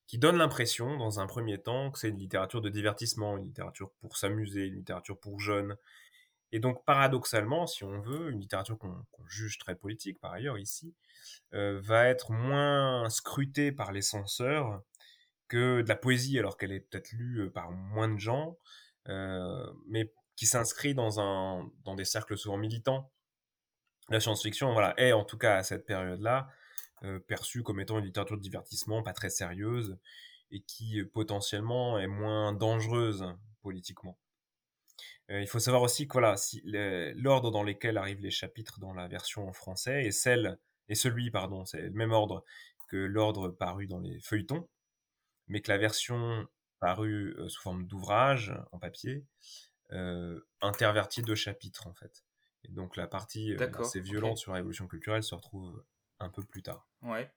[0.07, 3.91] qui donne l'impression, dans un premier temps, que c'est une littérature de divertissement, une littérature
[4.01, 5.77] pour s'amuser, une littérature pour jeunes,
[6.53, 10.95] et donc, paradoxalement, si on veut, une littérature qu'on juge très politique, par ailleurs, ici,
[11.55, 14.83] euh, va être moins scrutée par les censeurs
[15.49, 18.59] que de la poésie, alors qu'elle est peut-être lue euh, par moins de gens,
[19.09, 23.11] euh, mais qui s'inscrit dans, un, dans des cercles souvent militants.
[24.09, 26.49] La science-fiction, voilà, est en tout cas à cette période-là
[27.29, 29.97] perçue comme étant une littérature de divertissement, pas très sérieuse,
[30.51, 33.25] et qui potentiellement est moins dangereuse
[33.63, 34.19] politiquement.
[35.31, 38.95] Euh, il faut savoir aussi que voilà, si l'ordre dans lequel arrivent les chapitres dans
[38.95, 42.45] la version en français est celle et celui pardon, c'est le même ordre
[42.89, 44.67] que l'ordre paru dans les feuilletons,
[45.47, 46.47] mais que la version
[46.81, 49.27] parue euh, sous forme d'ouvrage en papier
[49.93, 52.25] euh, intervertit deux chapitres en fait.
[52.65, 55.85] Et donc la partie assez violente sur la révolution culturelle se retrouve
[56.21, 56.89] un peu plus tard.
[57.03, 57.31] Ouais.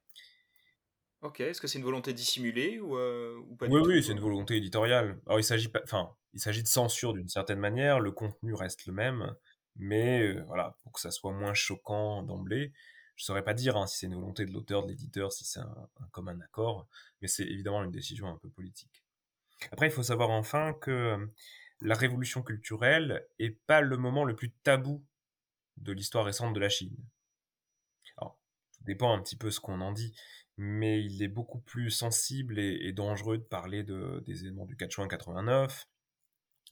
[1.22, 4.20] Ok, est-ce que c'est une volonté dissimulée ou, euh, ou pas Oui, oui, c'est une
[4.20, 5.20] volonté éditoriale.
[5.28, 8.00] Alors il s'agit pas, enfin, il s'agit de censure d'une certaine manière.
[8.00, 9.36] Le contenu reste le même,
[9.76, 12.74] mais euh, voilà, pour que ça soit moins choquant d'emblée.
[13.16, 15.60] Je saurais pas dire hein, si c'est une volonté de l'auteur, de l'éditeur, si c'est
[15.60, 16.88] un, un, commun accord,
[17.22, 19.04] mais c'est évidemment une décision un peu politique.
[19.72, 21.28] Après, il faut savoir enfin que euh,
[21.82, 25.06] la révolution culturelle est pas le moment le plus tabou
[25.78, 26.96] de l'histoire récente de la Chine.
[28.18, 28.40] Alors,
[28.72, 30.16] ça dépend un petit peu ce qu'on en dit,
[30.64, 34.92] mais il est beaucoup plus sensible et, dangereux de parler de, des événements du 4
[34.92, 35.88] juin 89,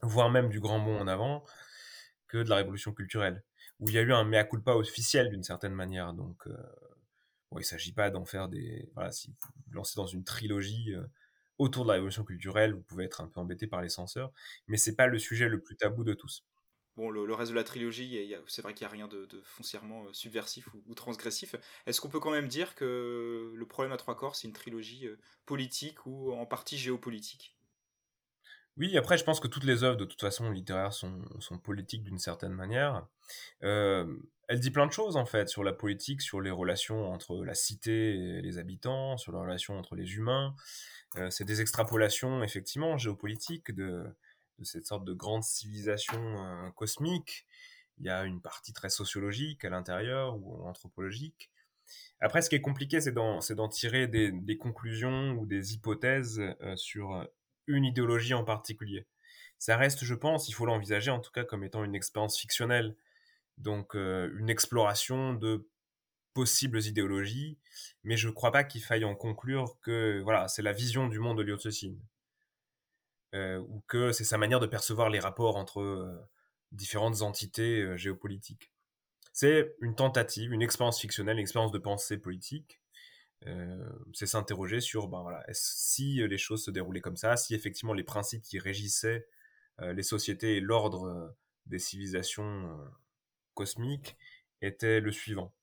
[0.03, 1.43] voire même du grand bond en avant,
[2.27, 3.43] que de la révolution culturelle,
[3.79, 6.13] où il y a eu un mea culpa officiel d'une certaine manière.
[6.13, 6.55] Donc, euh,
[7.53, 8.91] il ne s'agit pas d'en faire des...
[8.93, 11.03] Voilà, si vous lancez dans une trilogie euh,
[11.57, 14.31] autour de la révolution culturelle, vous pouvez être un peu embêté par les censeurs,
[14.67, 16.45] mais c'est pas le sujet le plus tabou de tous.
[17.07, 20.67] Le, reste de la trilogie, c'est vrai qu'il n'y a rien de, foncièrement euh, subversif
[20.87, 21.55] ou, transgressif.
[21.85, 25.07] Est-ce qu'on peut quand même dire que le problème à trois corps, c'est une trilogie
[25.07, 27.55] euh, politique ou en partie géopolitique?
[28.75, 31.21] Oui, après, je pense que toutes les œuvres, de toute façon, littéraires, sont,
[31.63, 33.05] politiques d'une certaine manière.
[33.63, 34.05] Euh,
[34.47, 37.55] elle dit plein de choses, en fait, sur la politique, sur les relations entre la
[37.55, 40.55] cité et les habitants, sur les relations entre les humains.
[41.29, 44.05] c'est des extrapolations, effectivement, géopolitiques de
[44.59, 47.45] de cette sorte de grande civilisation euh, cosmique.
[47.97, 51.51] Il y a une partie très sociologique à l'intérieur ou anthropologique.
[52.21, 57.27] Après, ce qui est compliqué, c'est d'en tirer des, conclusions ou des hypothèses euh, sur
[57.67, 59.07] une idéologie en particulier.
[59.57, 62.95] Ça reste, je pense, il faut l'envisager en tout cas comme étant une expérience fictionnelle.
[63.57, 65.67] donc une exploration de
[66.33, 67.57] possibles idéologies,
[68.03, 71.19] mais je ne crois pas qu'il faille en conclure que voilà, c'est la vision du
[71.19, 71.97] monde de euh,
[73.33, 76.27] ou que c'est sa manière de percevoir les rapports entre
[76.71, 78.71] différentes entités géopolitiques.
[79.33, 82.81] C'est une tentative, une expérience fictionnelle, une expérience de pensée politique.
[84.13, 88.03] c'est s'interroger sur ben voilà, si les choses se déroulaient comme ça, si effectivement les
[88.03, 89.27] principes qui régissaient
[89.79, 92.77] les sociétés et l'ordre des civilisations
[93.53, 94.17] cosmiques
[94.61, 95.53] étaient le suivant.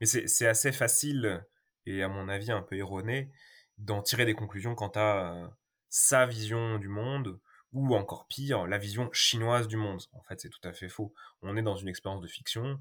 [0.00, 1.44] Mais c'est assez facile,
[1.86, 3.30] et à mon avis un peu erroné,
[3.78, 5.56] d'en tirer des conclusions quant à
[5.90, 7.38] sa vision du monde,
[7.72, 10.00] ou encore pire, la vision chinoise du monde.
[10.12, 11.12] En fait, c'est tout à fait faux.
[11.42, 12.80] On est dans une expérience de fiction,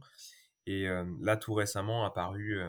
[0.65, 0.87] et
[1.19, 2.59] là, tout récemment, a paru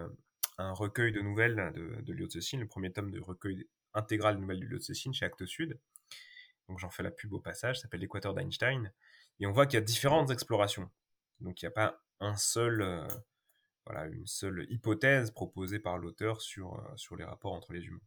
[0.59, 4.41] un recueil de nouvelles de, de Liu Cixin, le premier tome de recueil intégral de
[4.41, 5.79] nouvelles de Liu Cixin chez Actes Sud.
[6.69, 8.93] Donc j'en fais la pub au passage, ça s'appelle L'équateur d'Einstein.
[9.41, 10.91] Et on voit qu'il y a différentes explorations.
[11.41, 12.83] Donc il n'y a pas un seul,
[13.87, 18.01] voilà, une seule hypothèse proposée par l'auteur sur, euh, sur les rapports entre les humains.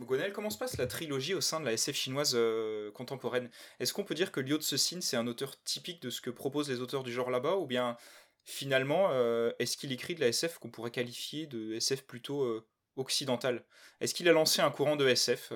[0.00, 3.50] Gonel, comment se passe la trilogie au sein de la SF chinoise euh, contemporaine?
[3.78, 6.70] Est-ce qu'on peut dire que Liu Cixin c'est un auteur typique de ce que proposent
[6.70, 7.96] les auteurs du genre là-bas ou bien
[8.44, 12.64] finalement euh, est-ce qu'il écrit de la SF qu'on pourrait qualifier de SF plutôt
[12.96, 13.64] occidentale?
[14.00, 15.52] Est-ce qu'il a lancé un courant de SF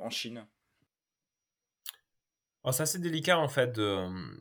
[0.00, 0.46] en Chine?
[2.72, 3.78] C'est assez délicat en fait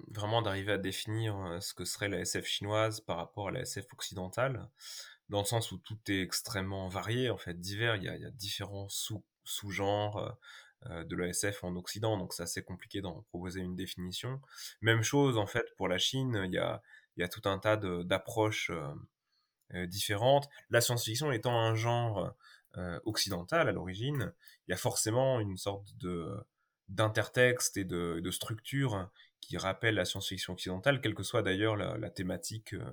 [0.07, 3.91] vraiment d'arriver à définir ce que serait la SF chinoise par rapport à la SF
[3.91, 4.69] occidentale,
[5.29, 8.89] dans le sens où tout est extrêmement varié, en fait, divers, il y a, différents
[8.89, 10.37] sous, sous-genres
[10.89, 14.41] de la SF en Occident, donc c'est assez compliqué d'en proposer une définition.
[14.81, 18.69] Même chose en fait pour la Chine, il y a, tout un tas d'approches
[19.73, 20.49] différentes.
[20.69, 22.35] La science-fiction étant un genre
[23.05, 24.33] occidental à l'origine,
[24.67, 26.37] il y a forcément une sorte de
[26.89, 29.09] d'intertexte et de, de, structure
[29.41, 32.91] qui rappellent la science-fiction occidentale, quelle que soit d'ailleurs la, thématique euh,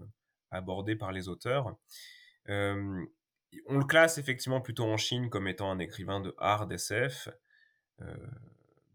[0.50, 1.76] abordée par les auteurs.
[2.48, 7.28] On le classe effectivement plutôt en Chine comme étant un écrivain de hard SF.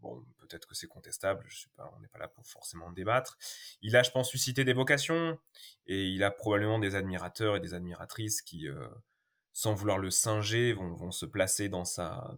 [0.00, 3.38] Bon, peut-être que c'est contestable, je sais pas, on n'est pas là pour forcément débattre.
[3.82, 5.38] Il a, je pense, suscité des vocations
[5.86, 8.68] et il a probablement des admirateurs et des admiratrices qui,
[9.52, 12.36] sans vouloir le singer, vont, vont, se placer dans sa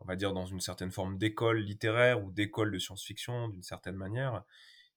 [0.00, 3.96] on va dire dans une certaine forme d'école littéraire ou d'école de science-fiction d'une certaine
[3.96, 4.44] manière,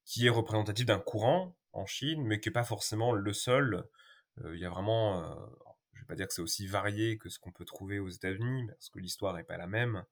[0.06, 3.86] qui est représentative d'un courant en Chine, mais qui n'est pas forcément le seul.
[4.44, 5.46] Euh, il y a vraiment, je euh,
[5.94, 8.68] je vais pas dire que c'est aussi varié que ce qu'on peut trouver aux États-Unis,
[8.68, 10.06] parce que l'histoire n'est pas la même,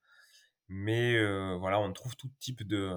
[0.70, 2.96] mais euh, voilà, on trouve tout type de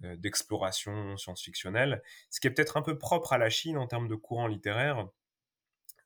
[0.00, 2.02] d'exploration science-fictionnelle.
[2.28, 5.08] Ce qui est peut-être un peu propre à la Chine en termes de courant littéraire,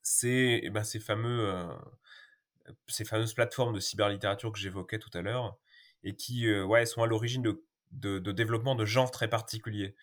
[0.02, 1.66] c'est eh ben, ces fameux
[2.86, 5.56] ces fameuses plateformes de cyberlittérature que j'évoquais tout à l'heure,
[6.04, 9.94] et qui euh, ouais, sont à l'origine de, de, développement de genres très particuliers.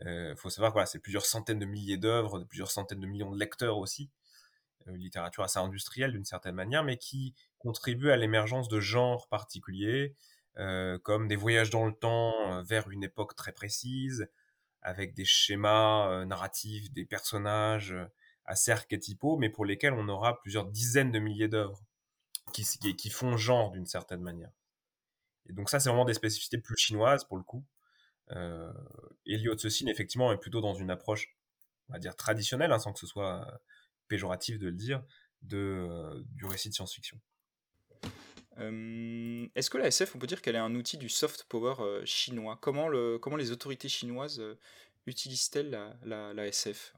[0.00, 3.30] Il euh, faut savoir que c'est plusieurs centaines de milliers d'œuvres, plusieurs centaines de millions
[3.30, 4.10] de lecteurs aussi,
[4.86, 9.28] une euh, littérature assez industrielle d'une certaine manière, mais qui contribue à l'émergence de genres
[9.28, 10.14] particuliers,
[11.04, 14.28] comme des voyages dans le temps vers une époque très précise,
[14.82, 17.94] avec des schémas narratifs, des personnages
[18.44, 21.80] assez archétypaux, mais pour lesquels on aura plusieurs dizaines de milliers d'œuvres
[22.52, 22.64] qui,
[22.96, 24.50] qui, font genre d'une certaine manière.
[25.48, 27.64] Et donc ça, c'est vraiment des spécificités plus chinoises pour le coup.
[28.32, 28.72] Euh,
[29.26, 31.36] Elliot effectivement, est plutôt dans une approche,
[31.88, 33.60] on va dire, traditionnelle, hein, sans que ce soit
[34.08, 35.02] péjoratif de le dire,
[35.42, 37.20] de, euh, du récit de science-fiction.
[38.58, 41.74] Euh, est-ce que la SF, on peut dire qu'elle est un outil du soft power
[41.78, 42.58] euh, chinois?
[42.60, 44.42] Comment, le, comment les autorités chinoises
[45.06, 46.94] utilisent-elles la, la, la SF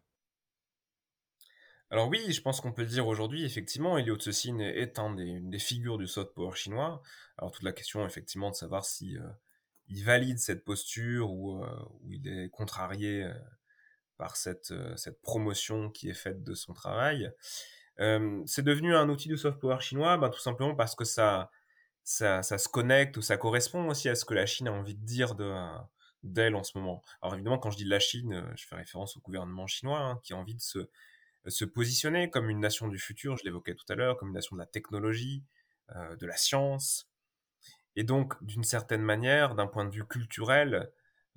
[1.93, 5.25] alors oui, je pense qu'on peut le dire aujourd'hui, effectivement, Elliot Cecine est un des,
[5.25, 7.03] une des figures du soft power chinois.
[7.37, 9.23] Alors toute la question, effectivement, de savoir si euh,
[9.91, 13.35] il valide cette posture ou, euh, il est contrarié euh,
[14.17, 17.33] par cette, cette promotion qui est faite de son travail.
[17.99, 21.51] c'est devenu un outil du soft power chinois, ben, tout simplement parce que ça,
[22.05, 25.35] se connecte ou ça correspond aussi à ce que la Chine a envie de dire
[25.35, 25.55] de,
[26.23, 27.03] d'elle en ce moment.
[27.23, 30.35] Alors évidemment, quand je dis la Chine, je fais référence au gouvernement chinois hein, qui
[30.35, 34.19] a envie de se positionner comme une nation du futur, je l'évoquais tout à l'heure,
[34.19, 35.45] comme une nation de la technologie,
[35.97, 37.10] euh, de la science.
[37.97, 40.91] Et donc, d'une certaine manière, d'un point de vue culturel,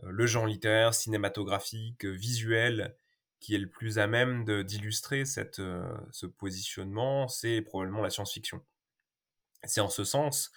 [0.03, 2.95] euh, le genre littéraire, cinématographique, visuel,
[3.39, 5.23] qui est le plus à même d'illustrer
[5.59, 8.61] euh, ce positionnement, c'est probablement la science-fiction.
[9.63, 10.51] C'est en ce sens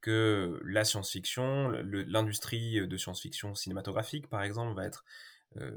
[0.00, 5.04] que la science-fiction, l'industrie de science-fiction cinématographique, par exemple, va être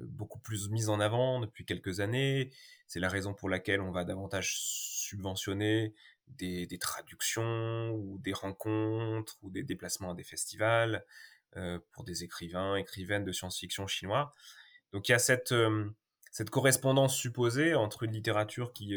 [0.03, 2.51] beaucoup plus mise en avant depuis quelques années.
[2.87, 5.93] C'est la raison pour laquelle on va davantage subventionner
[6.29, 11.05] des, traductions ou des rencontres ou des déplacements à des festivals
[11.57, 14.33] euh, pour des écrivains, écrivaines de science-fiction chinois.
[14.93, 15.53] Donc il y a cette,
[16.31, 18.95] cette correspondance supposée entre une littérature qui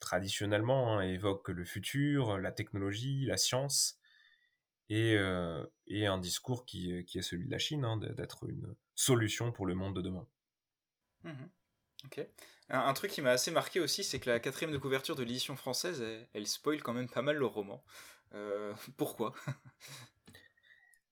[0.00, 3.98] traditionnellement hein, évoque le futur, la technologie, la science,
[4.88, 9.74] et, un discours qui, est celui de la Chine, hein, d'être une solution pour le
[9.74, 10.26] monde de demain.
[11.24, 11.32] Mmh.
[12.68, 15.54] Un, truc qui m'a assez marqué aussi, c'est que la quatrième de couverture de l'édition
[15.54, 17.82] française, elle, spoil quand même pas mal le roman.
[18.96, 19.32] pourquoi?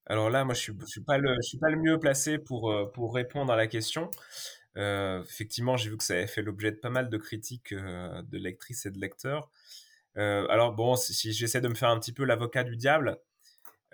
[0.06, 3.56] Alors là, moi, je suis, je suis pas le, mieux placé pour, pour répondre à
[3.56, 4.10] la question.
[4.76, 8.22] Euh, effectivement, j'ai vu que ça avait fait l'objet de pas mal de critiques euh,
[8.22, 9.50] de lectrices et de lecteurs.
[10.16, 13.18] Euh, alors bon, si, j'essaie de me faire un petit peu l'avocat du diable,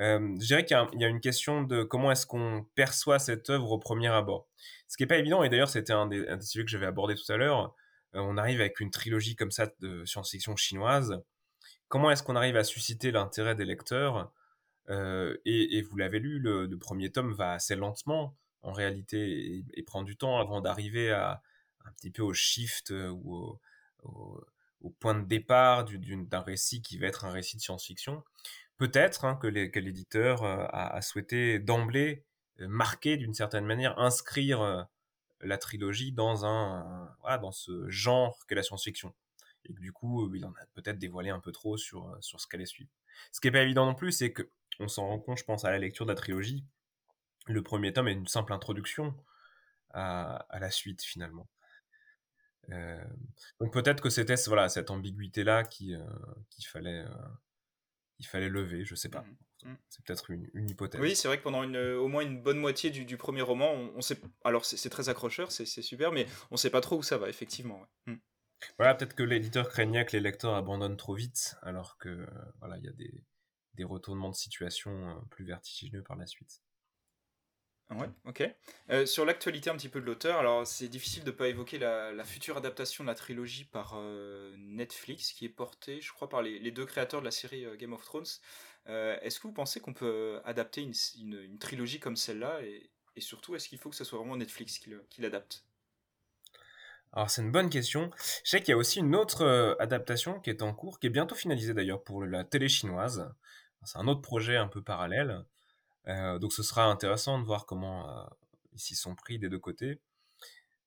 [0.00, 3.78] je dirais qu'il y, a une question de comment est-ce qu'on perçoit cette œuvre au
[3.78, 4.48] premier abord.
[4.88, 7.30] Ce qui n'est pas évident, et d'ailleurs c'était un, des, sujets que j'avais abordé tout
[7.30, 7.74] à l'heure,
[8.12, 11.22] on arrive avec une trilogie comme ça de science-fiction chinoise.
[11.88, 14.32] Comment est-ce qu'on arrive à susciter l'intérêt des lecteurs?
[14.88, 20.16] Et, vous l'avez lu, le, premier tome va assez lentement en réalité et, prend du
[20.16, 21.42] temps avant d'arriver à
[21.84, 23.58] un petit peu au shift euh, ou
[24.02, 28.22] au, point de départ d'un récit qui va être un récit de science-fiction.
[28.80, 32.24] Peut-être hein, que l'éditeur euh, a, souhaité d'emblée
[32.60, 34.88] euh, marquer d'une certaine manière, inscrire
[35.42, 37.14] la trilogie dans un,
[37.52, 39.14] ce genre qu'est la science-fiction.
[39.66, 42.64] Et du coup, il en a peut-être dévoilé un peu trop sur, sur ce qu'allait
[42.64, 42.90] suivre.
[43.32, 45.66] Ce qui n'est pas évident non plus, c'est que on s'en rend compte, je pense,
[45.66, 46.64] à la lecture de la trilogie,
[47.46, 49.14] le premier tome est une simple introduction
[49.90, 51.48] à, la suite finalement.
[52.70, 53.04] Euh,
[53.60, 56.06] donc peut-être que c'était voilà cette ambiguïté là qui euh,
[56.50, 57.14] qu'il fallait euh,
[58.20, 59.22] il fallait lever, je sais pas.
[59.22, 59.76] Mmh, mmh.
[59.88, 61.00] C'est peut-être une, hypothèse.
[61.00, 64.00] Oui, c'est vrai que pendant une, au moins une bonne moitié du, premier roman, on,
[64.00, 64.20] sait.
[64.44, 67.84] Alors c'est très accrocheur, c'est super, mais on sait pas trop où ça va effectivement.
[68.06, 68.14] Mmh.
[68.78, 72.26] Voilà, peut-être que l'éditeur craignait que les lecteurs abandonnent trop vite, alors que
[72.60, 73.24] voilà, il y a des,
[73.74, 76.60] des retournements de situation plus vertigineux par la suite.
[77.90, 78.44] Ouais, ok.
[78.90, 81.78] Euh, sur l'actualité un petit peu de l'auteur, alors c'est difficile de ne pas évoquer
[81.78, 86.40] la, future adaptation de la trilogie par euh, Netflix, qui est portée, je crois, par
[86.42, 88.26] les, deux créateurs de la série euh, Game of Thrones.
[88.86, 93.78] est-ce que vous pensez qu'on peut adapter une, trilogie comme celle-là et, surtout, est-ce qu'il
[93.78, 95.66] faut que ce soit vraiment Netflix qui l'adapte?
[97.12, 98.10] Alors c'est une bonne question.
[98.44, 101.10] Je sais qu'il y a aussi une autre adaptation qui est en cours, qui est
[101.10, 103.30] bientôt finalisée d'ailleurs pour la télé chinoise.
[103.84, 105.44] C'est un autre projet un peu parallèle.
[106.08, 108.24] Euh, donc ce sera intéressant de voir comment euh,
[108.72, 110.00] ils s'y sont pris des deux côtés.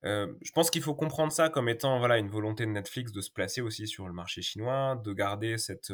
[0.05, 3.21] Euh, je pense qu'il faut comprendre ça comme étant voilà une volonté de Netflix de
[3.21, 5.93] se placer aussi sur le marché chinois, de garder cette,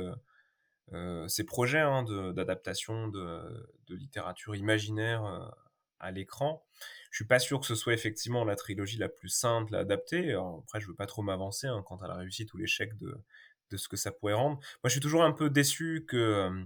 [1.27, 2.03] ces projets hein,
[2.33, 5.51] d'adaptation de, de, littérature imaginaire
[5.99, 6.65] à l'écran.
[7.11, 10.33] Je suis pas sûr que ce soit effectivement la trilogie la plus simple à adapter.
[10.33, 13.15] après, je veux pas trop m'avancer hein, quant à la réussite ou l'échec de,
[13.69, 14.55] de ce que ça pourrait rendre.
[14.57, 16.65] Moi, je suis toujours un peu déçu que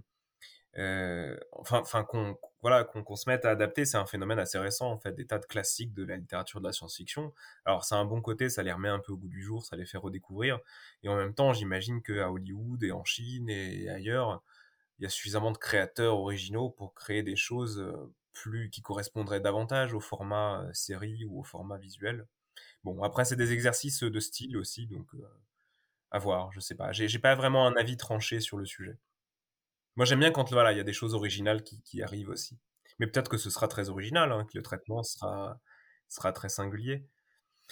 [0.78, 4.90] euh, enfin, enfin qu'on voilà qu'on se mette à adapter, c'est un phénomène assez récent
[4.90, 7.34] en fait, des tas de classiques de la littérature de la science-fiction.
[7.66, 9.76] Alors c'est un bon côté, ça les remet un peu au goût du jour, ça
[9.76, 10.60] les fait redécouvrir.
[11.04, 14.42] Et en même temps, j'imagine qu'à Hollywood et en Chine et ailleurs,
[15.00, 19.42] il y a suffisamment de créateurs originaux pour créer des choses euh, plus qui correspondraient
[19.42, 22.28] davantage au format euh, série ou au format visuel.
[22.84, 25.08] Bon, après c'est des exercices de style aussi, donc
[26.12, 26.52] à voir.
[26.54, 28.98] Je sais pas, j'ai pas vraiment un avis tranché sur le sujet.
[29.96, 32.58] Moi, j'aime bien quand voilà, il y a des choses originales qui, arrivent aussi.
[33.00, 35.60] Mais peut-être que ce sera très original, hein, que le traitement sera,
[36.08, 37.06] sera très singulier.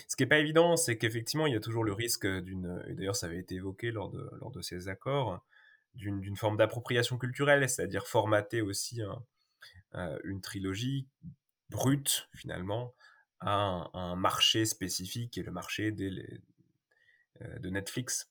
[0.08, 3.16] Ce qui n'est pas évident, c'est qu'effectivement, il y a toujours le risque d'une, d'ailleurs
[3.16, 5.44] ça avait été évoqué lors de, lors de ces accords,
[5.96, 9.02] d'une forme d'appropriation culturelle, c'est-à-dire formater aussi
[9.96, 11.08] euh, une trilogie
[11.70, 12.94] brute, finalement,
[13.40, 15.94] à un, marché spécifique, qui est le marché
[17.42, 18.30] euh, de Netflix,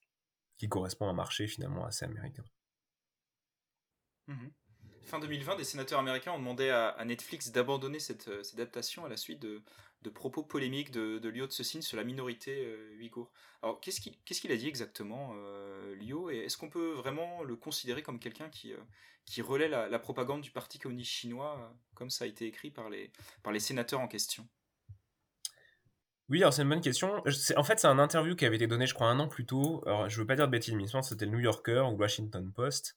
[0.56, 2.44] qui correspond à un marché finalement assez américain.
[4.30, 4.52] Mhm.
[5.02, 9.08] Fin 2020, des sénateurs américains ont demandé à, Netflix d'abandonner cette, euh, cette, adaptation à
[9.08, 9.62] la suite de,
[10.14, 13.24] propos polémiques de, de Cixin sur la minorité euh.
[13.62, 16.30] Alors, qu'est-ce qu'il a dit exactement, euh, Liu?
[16.30, 20.52] Et est-ce qu'on peut vraiment le considérer comme quelqu'un qui, euh, relaie la, propagande du
[20.52, 23.10] Parti communiste chinois, comme ça a été écrit par les,
[23.58, 24.48] sénateurs en question?
[26.28, 27.22] Oui, alors c'est une bonne question.
[27.56, 29.82] En fait, c'est un interview qui avait été donné, je crois, un an plus tôt.
[29.86, 31.82] Alors, je veux pas dire de bêtises, mais je pense que c'était le New Yorker
[31.88, 32.96] ou le Washington Post.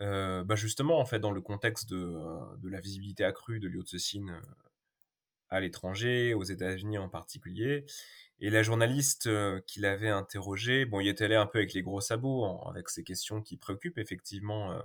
[0.00, 3.68] Euh, bah justement, en fait, dans le contexte de, euh, de la visibilité accrue de
[3.68, 4.40] Liu Cixin euh,
[5.48, 7.86] à l'étranger, aux États-Unis en particulier,
[8.40, 9.30] et la journaliste
[9.66, 13.04] qui l'avait interrogé, bon, il était allé un peu avec les gros sabots, avec ces
[13.04, 14.78] questions qui préoccupent effectivement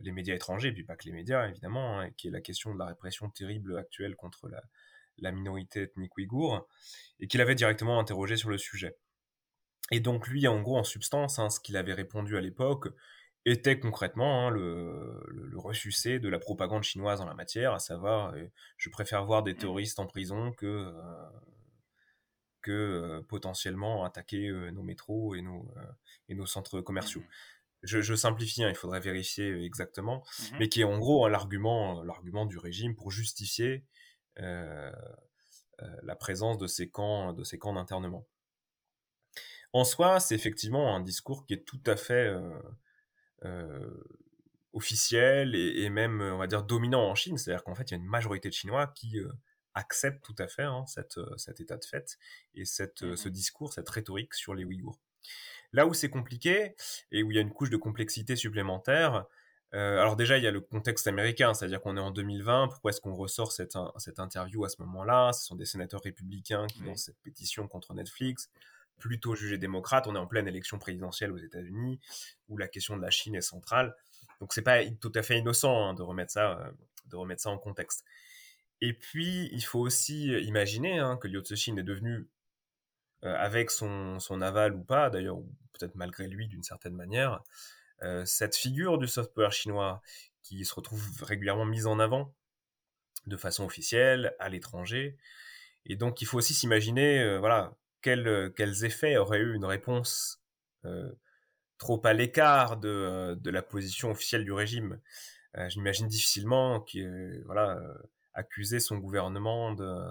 [0.00, 2.78] les médias étrangers, puis pas que les médias, évidemment, hein, qui est la question de
[2.78, 4.62] la répression terrible actuelle contre la,
[5.18, 6.66] la minorité ethnique ouïghour,
[7.20, 8.96] et qu'il avait directement interrogé sur le sujet.
[9.90, 12.88] Et donc lui, en gros, en substance, hein, ce qu'il avait répondu à l'époque,
[13.46, 18.34] était concrètement hein, le, le, ressucé de la propagande chinoise en la matière, à savoir,
[18.76, 19.58] je préfère voir des mmh.
[19.58, 20.92] terroristes en prison que,
[22.60, 25.72] que potentiellement attaquer nos métros et nos,
[26.28, 27.22] et nos centres commerciaux.
[27.22, 27.24] Mmh
[27.82, 32.44] je, simplifie, hein, il faudrait vérifier exactement, mmh mais qui est en gros l'argument, l'argument
[32.44, 33.84] du régime pour justifier
[34.36, 38.26] la présence de ces camps, de ces camps d'internement.
[39.72, 42.34] En soi, c'est effectivement un discours qui est tout à fait
[44.72, 47.38] officiel et, même, on va dire, dominant en Chine.
[47.38, 49.18] C'est-à-dire qu'en fait, il y a une majorité de Chinois qui
[49.74, 52.18] acceptent tout à fait hein, cette, cet état de fait
[52.54, 55.00] et cette, mmh ce discours, cette rhétorique sur les Ouïghours.
[55.72, 56.74] Là où c'est compliqué
[57.10, 59.26] et où il y a une couche de complexité supplémentaire,
[59.74, 62.90] euh, alors déjà, il y a le contexte américain, c'est-à-dire qu'on est en 2020, pourquoi
[62.90, 65.32] est-ce qu'on ressort cette, cette interview à ce moment-là?
[65.32, 68.50] Ce sont des sénateurs républicains qui lancent cette pétition contre Netflix,
[68.98, 72.00] plutôt jugés démocrates, on est en pleine élection présidentielle aux États-Unis,
[72.48, 73.94] où la question de la Chine est centrale.
[74.40, 76.70] Donc c'est pas tout à fait innocent hein, de, remettre ça, euh,
[77.06, 78.04] de remettre ça en contexte.
[78.80, 82.28] Et puis, il faut aussi imaginer hein, que Liu Cixin est devenu
[83.24, 85.38] euh, avec son, son, aval ou pas, d'ailleurs,
[85.72, 87.42] peut-être malgré lui d'une certaine manière,
[88.02, 90.02] euh, cette figure du soft power chinois
[90.42, 92.34] qui se retrouve régulièrement mise en avant
[93.26, 95.16] de façon officielle à l'étranger.
[95.86, 100.42] Et donc, il faut aussi s'imaginer, euh, voilà, quels, quels effets aurait eu une réponse
[101.78, 105.00] trop à l'écart de, de, la position officielle du régime?
[105.68, 107.80] J'imagine difficilement qu'il voilà,
[108.34, 110.04] accuser son gouvernement de,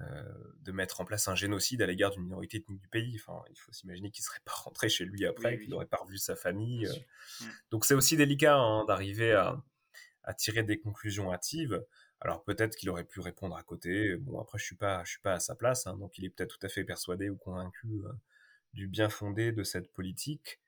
[0.00, 0.22] euh,
[0.62, 3.16] de mettre en place un génocide à l'égard d'une minorité ethnique du pays.
[3.20, 5.98] Enfin, il faut s'imaginer qu'il ne serait pas rentré chez lui après, qu'il n'aurait pas
[5.98, 6.86] revu sa famille.
[6.86, 6.94] Euh.
[7.40, 7.50] Mm.
[7.70, 9.62] Donc c'est aussi délicat hein, d'arriver à,
[10.36, 11.84] tirer des conclusions hâtives.
[12.24, 14.16] Alors peut-être qu'il aurait pu répondre à côté.
[14.16, 16.30] Bon après je suis pas je suis pas à sa place, hein, donc il est
[16.30, 18.12] peut-être tout à fait persuadé ou convaincu euh,
[18.72, 20.60] du bien fondé de cette politique.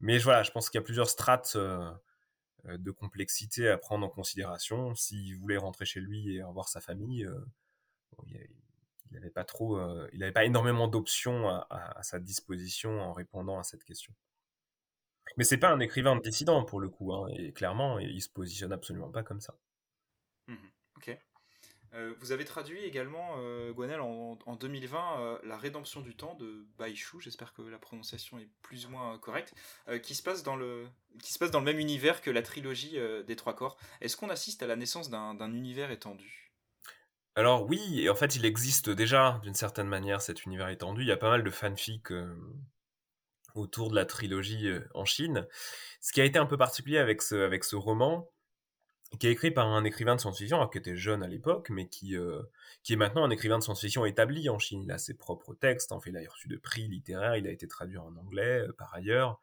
[0.00, 4.94] Mais voilà, je pense qu'il y a plusieurs strates de complexité à prendre en considération.
[4.94, 7.28] S'il voulait rentrer chez lui et revoir sa famille,
[8.26, 13.58] il n'avait pas trop, euh, il n'avait pas énormément d'options à, sa disposition en répondant
[13.58, 14.12] à cette question.
[15.36, 18.72] Mais c'est pas un écrivain dissident pour le coup, hein, et clairement, il se positionne
[18.72, 19.56] absolument pas comme ça.
[20.48, 20.73] Mmh
[21.94, 26.66] Euh, vous avez traduit également, euh, Gwenel, en, 2020, euh, La rédemption du temps de
[26.76, 29.54] Baishu, j'espère que la prononciation est plus ou moins correcte,
[30.02, 30.88] qui, se passe dans le,
[31.22, 33.76] qui se passe dans le même univers que la trilogie des Trois Corps.
[34.00, 36.44] Est-ce qu'on assiste à la naissance d'un univers étendu?
[37.36, 41.02] Alors oui, et en fait, il existe déjà d'une certaine manière cet univers étendu.
[41.02, 42.32] Il y a pas mal de fanfics euh,
[43.54, 45.46] autour de la trilogie euh, en Chine.
[46.00, 48.30] Ce qui a été un peu particulier avec ce, avec ce roman,
[49.18, 52.16] qui est écrit par un écrivain de science-fiction, qui était jeune à l'époque, mais qui,
[52.16, 52.42] euh,
[52.82, 54.82] qui est maintenant un écrivain de science-fiction établi en Chine.
[54.82, 57.50] Il a ses propres textes, en fait, il a reçu de prix littéraires, il a
[57.50, 59.40] été traduit en anglais par ailleurs.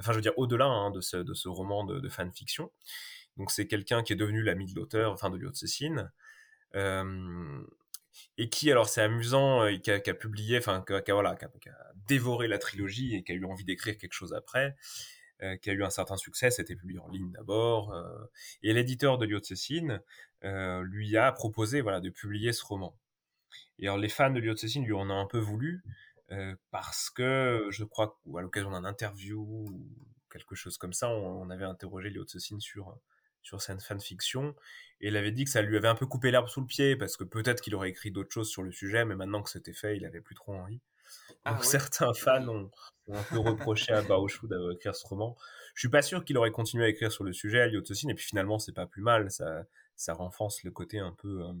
[0.00, 2.70] Enfin, je veux dire, au-delà hein, de, ce, de ce roman de, de fanfiction.
[3.36, 6.10] Donc c'est quelqu'un qui est devenu l'ami de l'auteur, enfin de Liu Cixin,
[8.38, 12.58] et qui, alors c'est amusant, qui a, publié, enfin, qui, voilà, qui a, dévoré la
[12.58, 14.76] trilogie et qui a eu envie d'écrire quelque chose après,
[15.60, 17.94] qui a eu un certain succès, c'était publié en ligne d'abord,
[18.62, 20.00] et l'éditeur de Liu Cixin
[20.42, 22.96] lui a proposé voilà, de publier ce roman.
[23.78, 25.82] Et alors les fans de Cixin lui en ont un peu voulu,
[26.70, 29.88] parce que je crois qu'à l'occasion d'un interview ou
[30.30, 32.96] quelque chose comme ça, on, avait interrogé Liu Cixin sur
[33.44, 34.56] sur cette fanfiction,
[35.00, 36.96] et il avait dit que ça lui avait un peu coupé l'herbe sous le pied,
[36.96, 39.74] parce que peut-être qu'il aurait écrit d'autres choses sur le sujet, mais maintenant que c'était
[39.74, 40.80] fait, il avait plus trop envie.
[41.44, 42.70] Ah certains fans ont,
[43.12, 45.36] un peu reproché à Baoshu d'avoir écrit ce roman.
[45.74, 48.14] Je suis pas sûr qu'il aurait continué à écrire sur le sujet, à Liotocine, et
[48.14, 49.64] puis finalement c'est pas plus mal, ça,
[49.96, 51.52] ça renforce le côté un peu euh,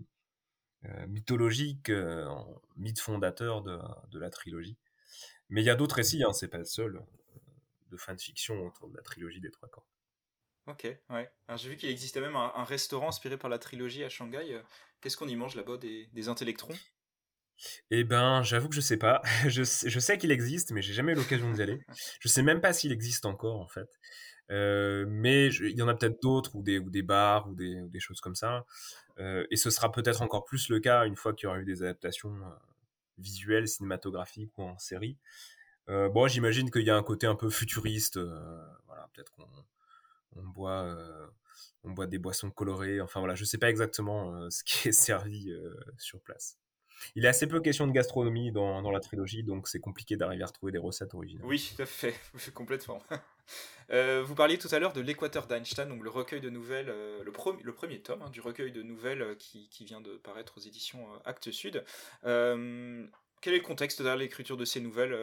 [0.86, 2.26] euh, mythologique, euh,
[2.76, 3.78] mythe fondateur de,
[4.10, 4.76] de, la trilogie.
[5.50, 7.04] Mais il y a d'autres récits, hein, c'est pas le seul,
[7.90, 9.86] de fanfiction autour de la trilogie des Trois Corps.
[10.66, 11.30] Ok, ouais.
[11.56, 14.62] J'ai vu qu'il existait même un, restaurant inspiré par la trilogie à Shanghai.
[15.02, 16.72] Qu'est-ce qu'on y mange là-bas des, des intellectrons?
[17.90, 19.22] Eh ben, j'avoue que je sais pas.
[19.48, 21.80] Je, je sais qu'il existe, mais j'ai jamais eu l'occasion d'y aller.
[22.20, 23.88] Je sais même pas s'il existe encore en fait.
[24.50, 28.34] Euh, mais il y en a peut-être d'autres ou des, bars ou des, choses comme
[28.34, 28.66] ça.
[29.18, 31.64] Euh, et ce sera peut-être encore plus le cas une fois qu'il y aura eu
[31.64, 32.34] des adaptations
[33.18, 35.18] visuelles, cinématographiques ou en série.
[35.88, 38.18] bon, j'imagine qu'il y a un côté un peu futuriste.
[38.18, 39.46] peut-être qu'on
[40.36, 41.26] on boit, euh,
[41.84, 43.00] on boit des boissons colorées.
[43.00, 46.58] Enfin voilà, je sais pas exactement euh, ce qui est servi euh, sur place.
[47.14, 50.42] Il est assez peu question de gastronomie dans, dans la trilogie, donc c'est compliqué d'arriver
[50.42, 51.46] à retrouver des recettes originales.
[51.46, 52.14] Oui, tout à fait,
[52.54, 53.02] complètement.
[53.90, 57.72] vous parliez tout à l'heure de l'Équateur d'Einstein, donc le recueil de nouvelles, le, le,
[57.72, 61.50] premier tome hein, du recueil de nouvelles qui, qui, vient de paraître aux éditions Actes
[61.50, 61.84] Sud.
[62.22, 65.16] quel est le contexte derrière l'écriture de ces nouvelles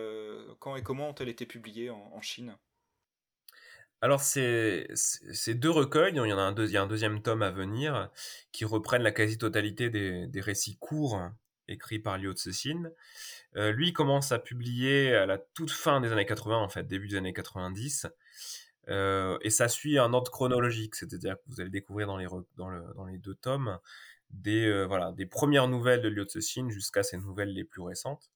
[0.60, 2.56] Quand et comment ont-elles été publiées en Chine?
[4.02, 7.22] Alors c'est c'est deux recueils, il y en a un, il y a un deuxième
[7.22, 8.10] tome à venir
[8.52, 11.22] qui reprennent la quasi-totalité des, des récits courts
[11.68, 12.92] écrits par Liu Cixin.
[13.56, 17.08] Euh, lui commence à publier à la toute fin des années 80, en fait, début
[17.08, 18.08] des années 90.
[18.90, 22.70] Euh, et ça suit un ordre chronologique, c'est-à-dire que vous allez découvrir dans les, dans,
[22.70, 23.80] le, dans les deux tomes
[24.32, 28.32] des, euh, voilà, des premières nouvelles de Liu Cixin jusqu'à ses nouvelles les plus récentes,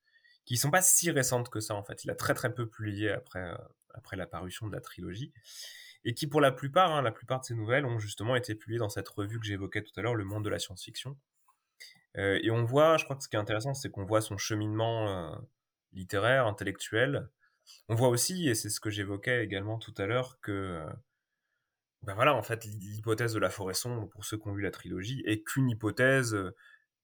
[0.46, 2.04] qui sont pas si récentes que ça en fait.
[2.04, 3.52] Il a très très peu publié après,
[3.94, 5.32] après la parution de la trilogie,
[6.04, 8.80] et qui pour la plupart, hein, la plupart de ces nouvelles ont justement été publiées
[8.80, 11.18] dans cette revue que j'évoquais tout à l'heure, Le Monde de la Science-Fiction.
[12.18, 14.38] Euh, et on voit, je crois que ce qui est intéressant, c'est qu'on voit son
[14.38, 15.36] cheminement euh,
[15.94, 17.30] littéraire, intellectuel.
[17.90, 20.86] On voit aussi, et c'est ce que j'évoquais également tout à l'heure, que
[22.04, 24.72] ben voilà, en fait, l'hypothèse de la forêt sombre, pour ceux qui ont lu la
[24.72, 26.56] trilogie, est qu'une hypothèse euh,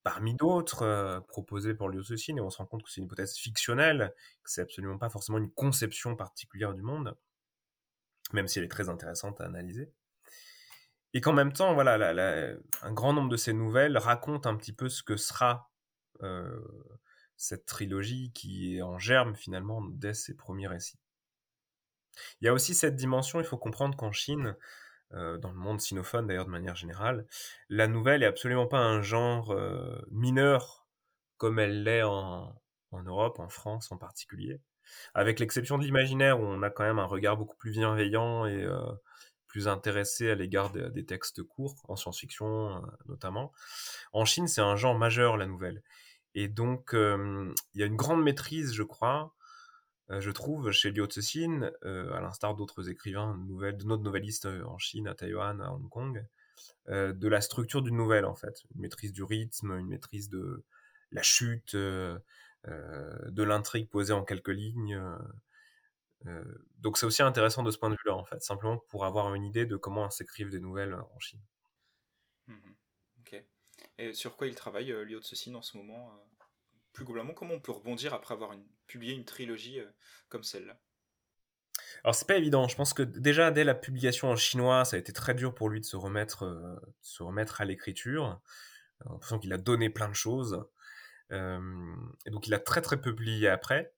[0.03, 4.14] parmi d'autres proposées pour Liu et on se rend compte que c'est une hypothèse fictionnelle,
[4.43, 7.16] que c'est absolument pas forcément une conception particulière du monde,
[8.34, 9.91] même si elle est très intéressante à analyser.
[11.14, 14.88] Et qu'en même temps, voilà, un grand nombre de ces nouvelles racontent un petit peu
[14.88, 15.70] ce que sera
[16.24, 16.62] euh,
[17.36, 20.99] cette trilogie qui est en germe finalement dès ses premiers récits.
[22.39, 24.55] Il y a aussi cette dimension, il faut comprendre qu'en Chine,
[25.14, 27.26] euh, dans le monde sinophone d'ailleurs de manière générale,
[27.70, 30.86] la nouvelle est absolument pas un genre euh, mineur
[31.38, 32.55] comme elle l'est en,
[32.91, 34.62] en Europe, en France en particulier.
[35.14, 38.68] Avec l'exception de l'imaginaire où on a quand même un regard beaucoup plus bienveillant et
[39.52, 43.52] plus intéressé à l'égard des textes courts, en science-fiction euh, notamment.
[44.14, 45.84] En Chine, c'est un genre majeur, la nouvelle.
[46.36, 49.36] Et donc, il y a une grande maîtrise, je crois,
[50.10, 54.78] euh, je trouve, chez Liu Cixin, euh, à l'instar d'autres écrivains, nouvelles, d'autres novellistes en
[54.78, 56.26] Chine, à Taïwan, à Hong Kong,
[56.88, 58.64] de la structure d'une nouvelle, en fait.
[58.74, 60.64] Une maîtrise du rythme, une maîtrise de
[61.12, 62.22] la chute, de
[63.43, 65.18] l'intrigue posée en quelques lignes, euh,
[66.78, 69.44] donc c'est aussi intéressant de ce point de vue-là, en fait, simplement pour avoir une
[69.44, 71.42] idée de comment s'écrivent des nouvelles en Chine.
[72.48, 72.72] Mmh
[73.20, 73.44] ok.
[73.98, 76.46] Et sur quoi il travaille, euh, Liu Cixin, en ce moment euh,
[76.94, 78.56] Plus globalement, comment on peut rebondir après avoir
[78.88, 79.80] publié une trilogie
[80.30, 80.80] comme celle-là?
[82.04, 82.68] Alors c'est pas évident.
[82.68, 85.70] Je pense que déjà dès la publication en chinois, ça a été très dur pour
[85.70, 88.42] lui de se remettre, se remettre à l'écriture.
[89.06, 90.66] On l'impression qu'il a donné plein de choses.
[91.32, 93.94] et donc il a très très peu publié après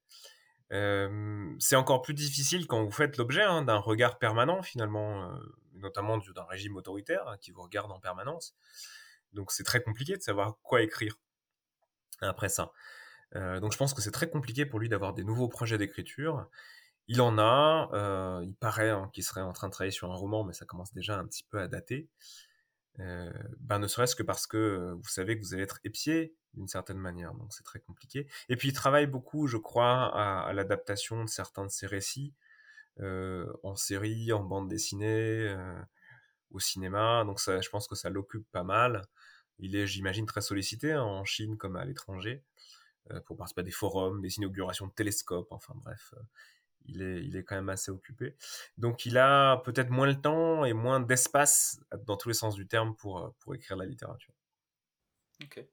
[0.70, 5.32] c'est encore plus difficile quand vous faites l'objet hein, d'un regard permanent finalement,
[5.76, 8.56] notamment d'un régime autoritaire hein, qui vous regarde en permanence.
[9.34, 11.16] Donc c'est très compliqué de savoir quoi écrire
[12.22, 12.72] après ça.
[13.34, 16.48] Donc je pense que c'est très compliqué pour lui d'avoir des nouveaux projets d'écriture.
[17.08, 20.44] Il en a, il paraît hein, qu'il serait en train de travailler sur un roman,
[20.44, 22.08] mais ça commence déjà un petit peu à dater.
[22.98, 26.98] Ben ne serait-ce que parce que vous savez que vous allez être épié d'une certaine
[26.98, 28.28] manière, donc c'est très compliqué.
[28.50, 32.34] Et puis il travaille beaucoup, je crois, à, l'adaptation de certains de ses récits
[33.00, 35.82] euh, en série, en bande dessinée, euh,
[36.52, 39.02] au cinéma, donc ça, je pense que ça l'occupe pas mal.
[39.60, 42.44] Il est, j'imagine, très sollicité hein, en Chine comme à l'étranger
[43.12, 46.14] euh, pour participer à des forums, des inaugurations de télescopes, enfin bref,
[46.86, 48.36] il est, il est quand même assez occupé.
[48.78, 52.68] Donc il a peut-être moins le temps et moins d'espace dans tous les sens du
[52.68, 54.34] terme pour, pour écrire la littérature.
[55.44, 55.66] Ok.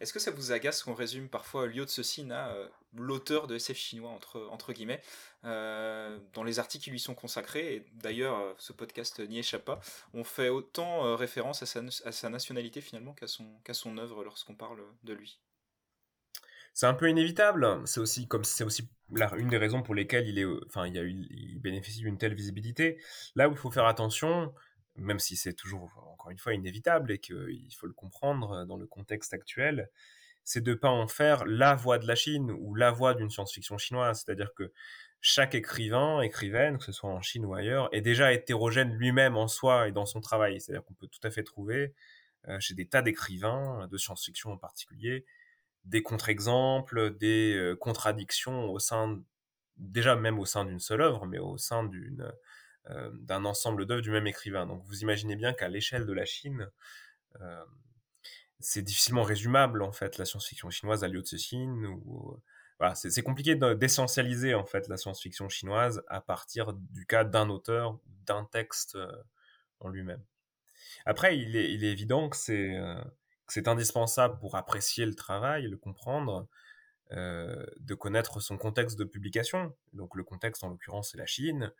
[0.00, 3.76] Est-ce que ça vous agace qu'on résume parfois Liu Cixin à euh, l'auteur de SF
[3.76, 5.02] chinois, entre, entre guillemets,
[5.44, 7.74] euh, dans les articles qui lui sont consacrés?
[7.74, 9.80] Et d'ailleurs, euh, ce podcast n'y échappe pas.
[10.12, 14.24] On fait autant référence à sa, à sa, nationalité finalement qu'à son, qu'à son œuvre
[14.24, 15.40] lorsqu'on parle de lui.
[16.74, 17.80] C'est un peu inévitable.
[17.86, 18.88] C'est aussi comme c'est aussi
[19.36, 23.00] une des raisons pour lesquelles il est, enfin, il, a eu, bénéficie d'une telle visibilité.
[23.36, 24.52] Là où il faut faire attention,
[24.96, 28.76] même si c'est toujours, encore une fois, inévitable et qu'il faut le comprendre euh, dans
[28.76, 29.88] le contexte actuel,
[30.42, 33.78] c'est de pas en faire la voix de la Chine ou la voix d'une science-fiction
[33.78, 34.24] chinoise.
[34.24, 34.72] C'est-à-dire que
[35.20, 39.48] chaque écrivain, écrivaine, que ce soit en Chine ou ailleurs, est déjà hétérogène lui-même en
[39.48, 40.60] soi et dans son travail.
[40.60, 41.94] C'est-à-dire qu'on peut tout à fait trouver
[42.48, 45.24] euh, chez des tas d'écrivains, de science-fiction en particulier,
[45.84, 49.22] des contre-exemples, des contradictions au sein,
[49.76, 52.32] déjà même au sein d'une seule œuvre, mais au sein d'une
[53.12, 54.66] d'un ensemble d'œuvres du même écrivain.
[54.66, 56.70] Donc vous imaginez bien qu'à l'échelle de la Chine,
[58.60, 62.38] c'est difficilement résumable en fait la science-fiction chinoise à Liu Cixin ou
[62.94, 68.44] c'est compliqué d'essentialiser en fait la science-fiction chinoise à partir du cas d'un auteur, d'un
[68.44, 68.98] texte
[69.80, 70.22] en lui-même.
[71.06, 72.78] Après, il est, il est évident que c'est
[73.48, 76.48] c'est indispensable pour apprécier le travail, le comprendre,
[77.12, 79.74] euh, de connaître son contexte de publication.
[79.92, 81.72] Donc le contexte en l'occurrence c'est la Chine,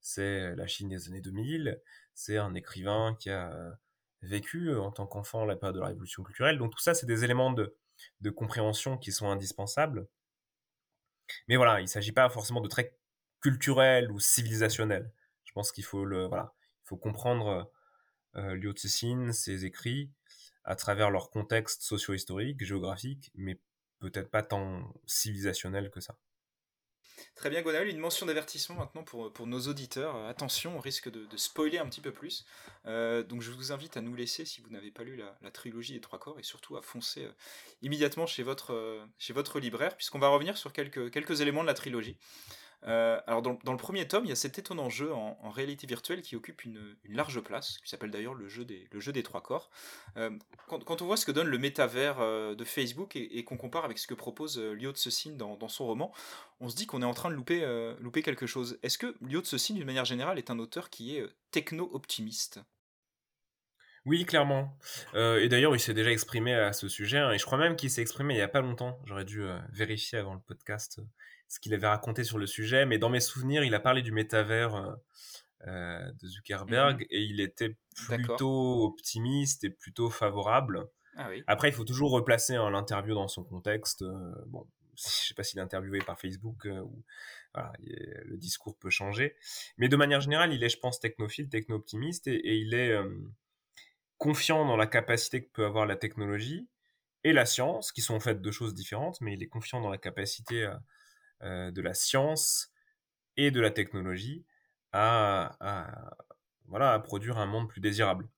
[0.00, 1.80] c'est la Chine des années 2000,
[2.14, 3.78] c'est un écrivain qui a
[4.22, 6.58] vécu en tant qu'enfant la période de la révolution culturelle.
[6.58, 7.76] Donc tout ça, c'est des éléments de,
[8.20, 10.06] de compréhension qui sont indispensables.
[11.48, 12.98] Mais voilà, il ne s'agit pas forcément de traits
[13.40, 15.12] culturels ou civilisationnels.
[15.44, 16.54] Je pense qu'il faut voilà,
[16.84, 17.70] il faut comprendre
[18.36, 20.10] euh, Liu Cixin, ses écrits,
[20.64, 23.58] à travers leur contexte socio-historique, géographique, mais
[23.98, 26.16] peut-être pas tant civilisationnel que ça.
[27.34, 30.16] Très bien, Gonal, une mention d'avertissement maintenant pour, pour nos auditeurs.
[30.16, 32.44] Euh, attention, on risque de, spoiler un petit peu plus.
[32.86, 35.94] Euh, donc je vous invite à nous laisser, si vous n'avez pas lu la, trilogie
[35.94, 37.32] des trois corps, et surtout à foncer euh,
[37.80, 41.74] immédiatement chez votre, chez votre libraire, puisqu'on va revenir sur quelques, quelques éléments de la
[41.74, 42.18] trilogie.
[42.84, 46.22] Euh, alors dans, le premier tome, il y a cet étonnant jeu en, réalité virtuelle
[46.22, 49.70] qui occupe une, large place, qui s'appelle d'ailleurs le, jeu des, trois corps.
[50.16, 50.30] Euh,
[50.66, 53.98] quand, on voit ce que donne le métavers euh, de Facebook et, qu'on compare avec
[53.98, 56.12] ce que propose Liu Cixin dans, dans son roman,
[56.60, 58.78] on se dit qu'on est en train de louper, quelque chose.
[58.82, 62.60] Est-ce que Liu Cixin, d'une manière générale, est un auteur qui est techno-optimiste?
[64.04, 64.76] Oui, clairement.
[65.14, 67.88] et d'ailleurs, il s'est déjà exprimé à ce sujet, hein, et je crois même qu'il
[67.88, 68.98] s'est exprimé il n'y a pas longtemps.
[69.04, 71.00] J'aurais dû vérifier avant le podcast
[71.52, 74.10] ce qu'il avait raconté sur le sujet, mais dans mes souvenirs, il a parlé du
[74.10, 74.92] métavers euh,
[75.66, 80.88] euh, de Zuckerberg mmh et il était plutôt optimiste et plutôt favorable.
[81.14, 84.00] Ah Après, il faut toujours replacer hein, l'interview dans son contexte.
[84.00, 87.04] Euh, bon, je ne sais pas s'il est interviewé par Facebook ou
[87.54, 89.36] le discours peut changer.
[89.76, 92.98] Mais de manière générale, il est, je pense, technophile, techno-optimiste et, et, il est
[94.16, 96.66] confiant dans la capacité que peut avoir la technologie
[97.24, 99.90] et la science, qui sont en fait deux choses différentes, mais il est confiant dans
[99.90, 100.74] la capacité euh,
[101.42, 102.72] de la science
[103.36, 104.44] et de la technologie
[104.92, 105.56] à,
[106.66, 108.28] voilà, à produire un monde plus désirable.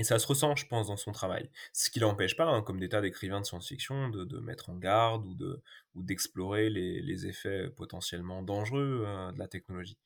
[0.00, 1.50] Et ça se ressent, je pense, dans son travail.
[1.72, 5.26] Ce qui l'empêche pas, hein, comme des tas d'écrivains de science-fiction, de, mettre en garde
[5.26, 5.60] ou de
[5.94, 9.98] ou d'explorer les, effets potentiellement dangereux euh, de la technologie.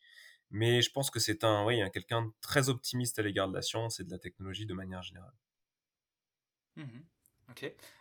[0.51, 4.01] Mais je pense que c'est un, oui, quelqu'un très optimiste à l'égard de la science
[4.01, 5.35] et de la technologie de manière générale.
[6.77, 7.01] Mmh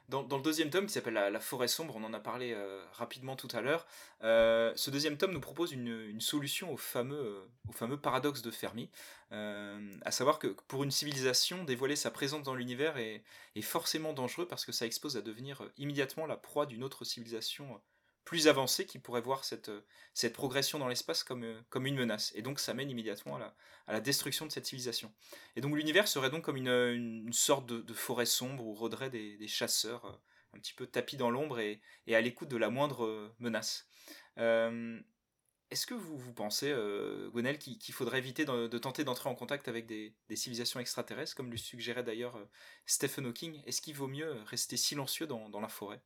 [0.10, 3.36] dans, le deuxième tome qui s'appelle la, forêt sombre, on en a parlé euh, rapidement
[3.36, 3.88] tout à l'heure,
[4.24, 8.52] euh, ce deuxième tome nous propose une, solution au fameux, euh, au fameux paradoxe de
[8.52, 8.90] Fermi,
[9.32, 13.24] à savoir que pour une civilisation, dévoiler sa présence dans l'univers est,
[13.56, 17.80] est, forcément dangereux parce que ça expose à devenir immédiatement la proie d'une autre civilisation
[18.26, 19.82] plus avancé qui pourrait voir cette, euh,
[20.14, 22.32] cette progression dans l'espace comme, euh, comme une menace.
[22.36, 23.54] Et donc ça mène immédiatement à
[23.88, 25.14] la, destruction de cette civilisation.
[25.56, 29.48] Et donc l'univers serait donc comme une, une sorte de, forêt sombre où rôderaient des,
[29.48, 30.14] chasseurs euh,
[30.54, 31.82] un petit peu tapis dans l'ombre et,
[32.14, 33.88] à l'écoute de la moindre menace.
[35.72, 39.86] Est-ce que vous, pensez, euh, Gonel, qu'il faudrait éviter de, tenter d'entrer en contact avec
[39.86, 42.38] des, civilisations extraterrestres, comme le suggérait d'ailleurs
[42.86, 43.64] Stephen Hawking?
[43.66, 46.02] Est-ce qu'il vaut mieux rester silencieux dans la forêt?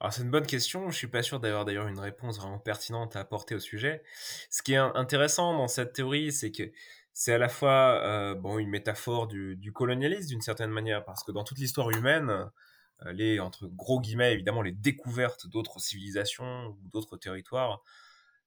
[0.00, 3.16] Alors c'est une bonne question, je suis pas sûr d'avoir d'ailleurs une réponse vraiment pertinente
[3.16, 4.02] à apporter au sujet.
[4.48, 6.70] Ce qui est intéressant dans cette théorie, c'est que
[7.12, 11.32] c'est à la fois euh, bon une métaphore du, colonialisme d'une certaine manière, parce que
[11.32, 16.88] dans toute l'histoire humaine, euh, les entre gros guillemets évidemment les découvertes d'autres civilisations ou
[16.90, 17.82] d'autres territoires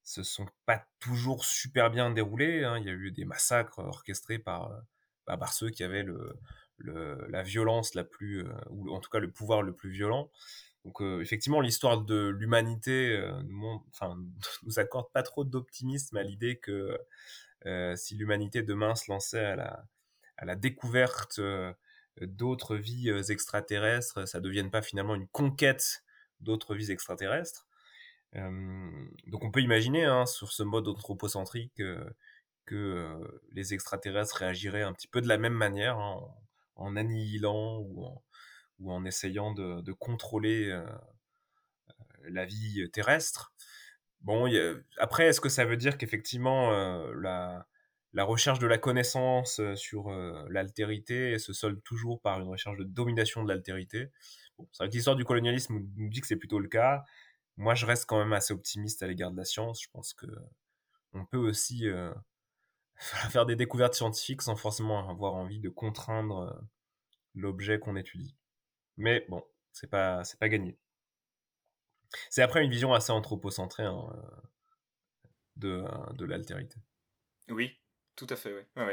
[0.03, 2.63] se sont pas toujours super bien déroulées.
[2.63, 2.77] Hein.
[2.79, 4.71] Il y a eu des massacres orchestrés par,
[5.27, 6.37] bah, par ceux qui avaient le,
[7.29, 10.31] la violence la plus, euh, ou en tout cas le pouvoir le plus violent.
[10.85, 16.97] Donc euh, effectivement, l'histoire de l'humanité euh, nous, accorde pas trop d'optimisme à l'idée que
[17.65, 21.39] euh, si l'humanité demain se lançait à la, découverte
[22.19, 26.03] d'autres vies extraterrestres, ça devienne pas finalement une conquête
[26.39, 27.67] d'autres vies extraterrestres.
[28.33, 31.79] donc on peut imaginer hein, sur ce mode anthropocentrique
[32.65, 36.27] que les extraterrestres réagiraient un petit peu de la même manière hein,
[36.75, 38.23] en, en annihilant ou en,
[38.81, 40.83] ou en essayant de, contrôler euh,
[41.89, 43.53] euh, la vie terrestre.
[44.21, 44.51] Bon,
[44.97, 50.11] après, est-ce que ça veut dire qu'effectivement euh, la, recherche de la connaissance sur
[50.49, 54.11] l'altérité se solde toujours par une recherche de domination de l'altérité?
[54.71, 57.03] C'est vrai que l'histoire du colonialisme nous dit que c'est plutôt le cas.
[57.57, 59.81] Moi, je reste quand même assez optimiste à l'égard de la science.
[59.81, 60.27] Je pense que
[61.13, 61.85] on peut aussi
[62.95, 66.61] faire des découvertes scientifiques sans forcément avoir envie de contraindre
[67.33, 68.35] l'objet qu'on étudie.
[69.01, 70.77] Mais bon, c'est pas, c'est pas gagné.
[72.29, 74.05] C'est après une vision assez anthropocentrée hein,
[75.55, 75.83] de,
[76.13, 76.75] de l'altérité.
[77.49, 77.79] Oui,
[78.15, 78.83] tout à fait, oui.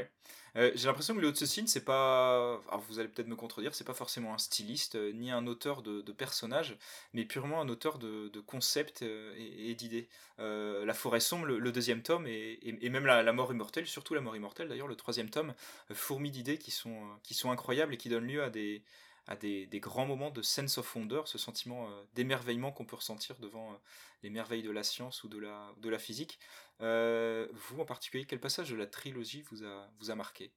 [0.56, 2.60] Euh, J'ai l'impression que Léo Tsushin, c'est pas.
[2.68, 5.82] Alors vous allez peut-être me contredire, c'est pas forcément un styliste, euh, ni un auteur
[5.82, 6.78] de, de, personnages,
[7.12, 10.08] mais purement un auteur de, de concepts euh, et, d'idées.
[10.38, 14.22] la forêt sombre, le, deuxième tome, et, et, même la, la, mort immortelle, surtout la
[14.22, 15.52] mort immortelle d'ailleurs, le troisième tome,
[15.92, 18.82] fourmi d'idées qui sont, qui sont incroyables et qui donnent lieu à des,
[19.28, 23.38] à des, grands moments de sense of wonder, ce sentiment euh, d'émerveillement qu'on peut ressentir
[23.38, 23.76] devant euh,
[24.22, 26.38] les merveilles de la science ou de la, physique.
[26.80, 30.50] Euh, vous en particulier, quel passage de la trilogie vous a, marqué?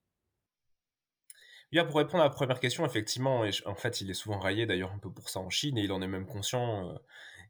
[1.74, 4.93] Bien, pour répondre à la première question, effectivement, en fait, il est souvent raillé d'ailleurs
[4.93, 6.97] un peu pour ça en Chine et il en est même conscient.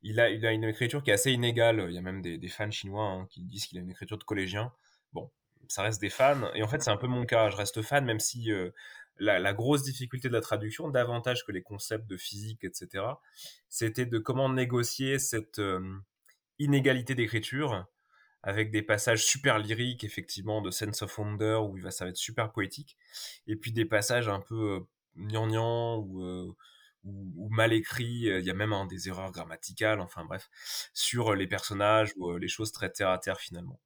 [0.03, 1.85] il, a, a une écriture qui est assez inégale.
[1.89, 4.23] Il y a même des, fans chinois hein, qui disent qu'il a une écriture de
[4.23, 4.71] collégien.
[5.13, 5.31] bon,
[5.67, 6.51] ça reste des fans.
[6.53, 7.49] Et en fait, c'est un peu mon cas.
[7.49, 8.51] Je reste fan, même si
[9.17, 13.05] la, grosse difficulté de la traduction, davantage que les concepts de physique, etc.,
[13.69, 15.61] c'était de comment négocier cette
[16.59, 17.85] inégalité d'écriture
[18.43, 22.09] avec des passages super lyriques, effectivement, de Sense of Wonder, où il va, ça va
[22.09, 22.97] être super poétique,
[23.45, 24.83] et puis des passages un peu
[25.15, 26.55] gnangnan ou,
[27.03, 30.49] ou, mal écrits, il y a même des erreurs grammaticales, enfin bref,
[30.93, 33.79] sur les personnages ou les choses très terre à terre finalement.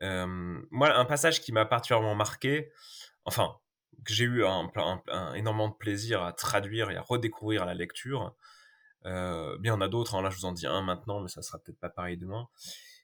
[0.00, 2.70] moi, un passage qui m'a particulièrement marqué,
[3.24, 3.56] enfin,
[4.04, 4.70] que j'ai eu un,
[5.34, 8.34] énormément de plaisir à traduire et à redécouvrir à la lecture.
[9.04, 11.42] Euh, bien, en a d'autres, hein, là je vous en dis un maintenant, mais ça
[11.42, 12.48] sera peut-être pas pareil demain.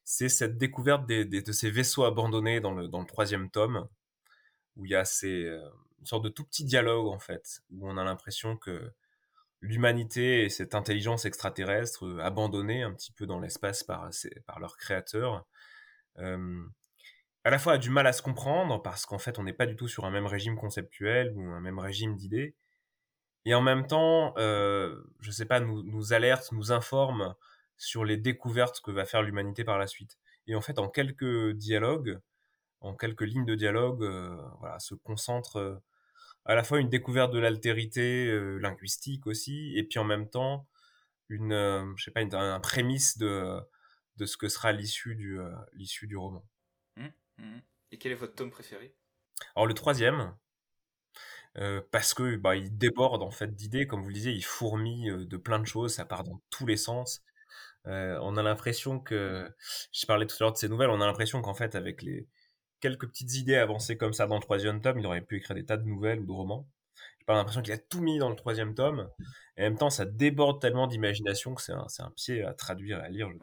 [0.05, 3.89] C'est cette découverte de ces vaisseaux abandonnés dans le, dans le troisième tome,
[4.77, 5.61] où il y a ces, euh,
[6.01, 8.93] une sorte de tout petit dialogue en fait, où on a l'impression que
[9.61, 14.11] l'humanité et cette intelligence extraterrestre euh, abandonnée un petit peu dans l'espace par,
[14.47, 15.47] par leur créateur,
[16.19, 16.65] euh,
[17.45, 19.67] à la fois a du mal à se comprendre parce qu'en fait on n'est pas
[19.67, 22.55] du tout sur un même régime conceptuel ou un même régime d'idées
[23.45, 27.35] et en même temps euh, je sais pas nous, nous alerte nous informe
[27.77, 31.51] sur les découvertes que va faire l'humanité par la suite et en fait en quelques
[31.51, 32.21] dialogues
[32.81, 35.77] en quelques lignes de dialogue euh, voilà se concentre euh,
[36.45, 40.69] à la fois une découverte de l'altérité euh, linguistique aussi et puis en même temps
[41.29, 43.59] une je sais pas un prémisse de
[44.17, 45.41] de ce que sera l'issue du
[45.73, 46.45] l'issue du roman
[47.39, 47.63] Mhm.
[47.91, 48.95] Et quel est votre tome préféré?
[49.55, 50.35] Alors le troisième,
[51.59, 55.11] euh, parce que bah, il déborde en fait d'idées, comme vous le disiez, il fourmille
[55.11, 57.23] euh, de plein de choses, ça part dans tous les sens.
[57.87, 59.51] Euh, on a l'impression que,
[59.93, 62.29] je parlais tout à l'heure de ces nouvelles, on a l'impression qu'en fait avec les
[62.81, 65.65] quelques petites idées avancées comme ça dans le troisième tome, il aurait pu écrire des
[65.65, 66.69] tas de nouvelles ou de romans.
[67.19, 69.09] J'ai pas l'impression qu'il a tout mis dans le troisième tome,
[69.57, 73.01] et en même temps ça déborde tellement d'imagination que c'est un, un, pied à traduire
[73.01, 73.29] et à lire.
[73.31, 73.37] Je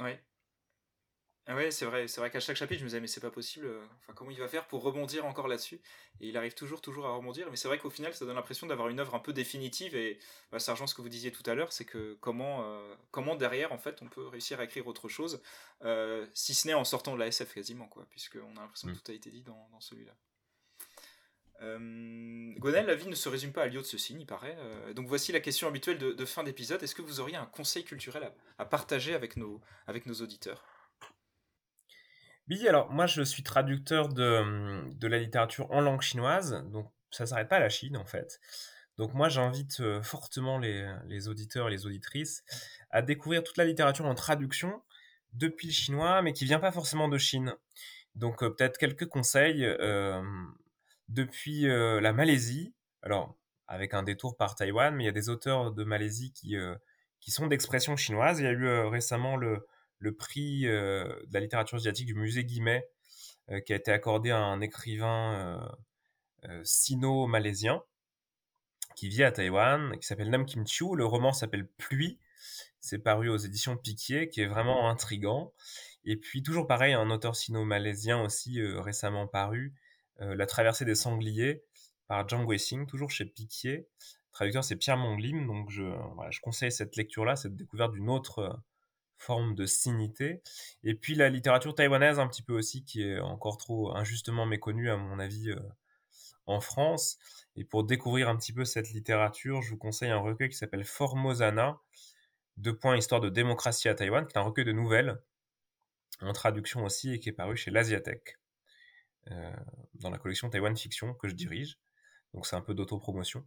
[1.52, 3.32] ah ouais, c'est vrai, c'est vrai qu'à chaque chapitre, je me disais, mais c'est pas
[3.32, 5.82] possible, euh, enfin, comment il va faire pour rebondir encore là-dessus?
[6.22, 8.68] Et il arrive toujours, toujours à rebondir, mais c'est vrai qu'au final, ça donne l'impression
[8.68, 10.20] d'avoir une œuvre un peu définitive, et
[10.52, 13.36] bah, ça rejoint ce que vous disiez tout à l'heure, c'est que comment, euh, comment
[13.36, 15.41] derrière, en fait, on peut réussir à écrire autre chose,
[15.86, 18.93] euh, si ce n'est en sortant de la SF quasiment, quoi, puisqu'on a l'impression que
[18.93, 19.00] mm.
[19.00, 20.14] tout a été dit dans, dans celui-là.
[21.64, 24.56] Euh, Gonel, la vie ne se résume pas à l'iode de ce signe, il paraît.
[24.93, 26.84] donc voici la question habituelle de, fin d'épisode.
[26.84, 30.64] Est-ce que vous auriez un conseil culturel à, à partager avec nos, avec nos auditeurs?
[32.50, 37.26] Oui, alors moi je suis traducteur de, de la littérature en langue chinoise, donc ça
[37.26, 38.39] s'arrête pas à la Chine en fait.
[38.97, 42.43] Donc moi j'invite euh, fortement les, les, auditeurs et les auditrices
[42.89, 44.82] à découvrir toute la littérature en traduction
[45.34, 47.56] depuis le chinois, mais qui vient pas forcément de Chine.
[48.16, 50.22] Donc euh, peut-être quelques conseils euh,
[51.08, 53.36] depuis la Malaisie, alors
[53.68, 56.56] avec un détour par Taïwan, mais il y a des auteurs de Malaisie qui,
[57.20, 58.39] qui sont d'expression chinoise.
[58.39, 59.66] Il y a eu récemment le,
[60.00, 62.89] le prix euh, de la littérature asiatique du musée Guimet,
[63.50, 65.70] euh, qui a été accordé à un écrivain
[66.45, 67.84] euh, sino-malaisien
[68.95, 70.95] qui vit à Taïwan, qui s'appelle Nam Kim Chiu.
[70.95, 72.20] Le roman s'appelle Pluie.
[72.80, 75.54] C'est paru aux éditions Piquier, qui est vraiment intrigant.
[76.06, 79.74] Et puis, toujours pareil, un auteur sino-malaisien aussi récemment paru,
[80.18, 81.64] La traversée des sangliers,
[82.08, 83.88] par Zhang Weixing, toujours chez Piquier.
[84.00, 85.45] Le traducteur, c'est Pierre Monglim.
[85.45, 85.84] Donc, je,
[86.30, 88.62] je conseille cette lecture-là, cette découverte d'une autre
[89.20, 90.41] forme de signité.
[90.84, 94.89] Et puis la littérature taïwanaise un petit peu aussi, qui est encore trop injustement méconnue
[94.89, 95.59] à mon avis euh,
[96.47, 97.20] en France.
[97.55, 100.86] Et pour découvrir un petit peu cette littérature, je vous conseille un recueil qui s'appelle
[100.86, 101.80] Formosana,
[102.57, 105.22] deux points histoire de démocratie à Taïwan, qui est un recueil de nouvelles,
[106.22, 108.39] en traduction aussi, et qui est paru chez l'Asiatech,
[109.32, 109.51] euh,
[109.95, 111.78] dans la collection Taïwan Fiction que je dirige.
[112.34, 113.45] Donc c'est un peu d'autopromotion.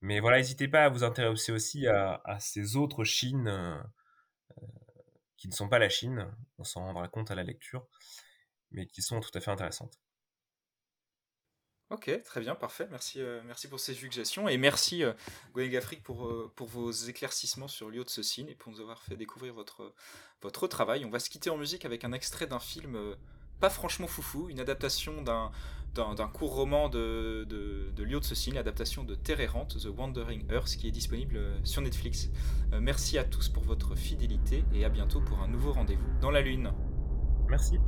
[0.00, 3.48] Mais voilà, n'hésitez pas à vous intéresser aussi à, ces autres Chines.
[3.48, 3.80] Euh,
[5.38, 6.26] qui ne sont pas la Chine,
[6.58, 7.86] on s'en rendra compte à la lecture,
[8.70, 9.98] mais qui sont tout à fait intéressantes.
[11.90, 12.86] Ok, très bien, parfait.
[12.90, 15.14] Merci, euh, merci pour ces suggestions et merci euh,
[16.04, 19.16] pour, euh, pour vos éclaircissements sur Lio de ce signe et pour nous avoir fait
[19.16, 19.94] découvrir votre,
[20.42, 21.06] votre travail.
[21.06, 23.14] On va se quitter en musique avec un extrait d'un film euh,
[23.58, 25.50] pas franchement foufou, une adaptation d'un,
[25.98, 28.20] d'un, court roman de, de, de Lio
[28.54, 32.30] l'adaptation de Terre errante, The Wandering Earth, qui est disponible euh, sur Netflix.
[32.72, 36.30] Euh, merci à tous pour votre fidélité et à bientôt pour un nouveau rendez-vous dans
[36.30, 36.72] la Lune.
[37.48, 37.78] Merci.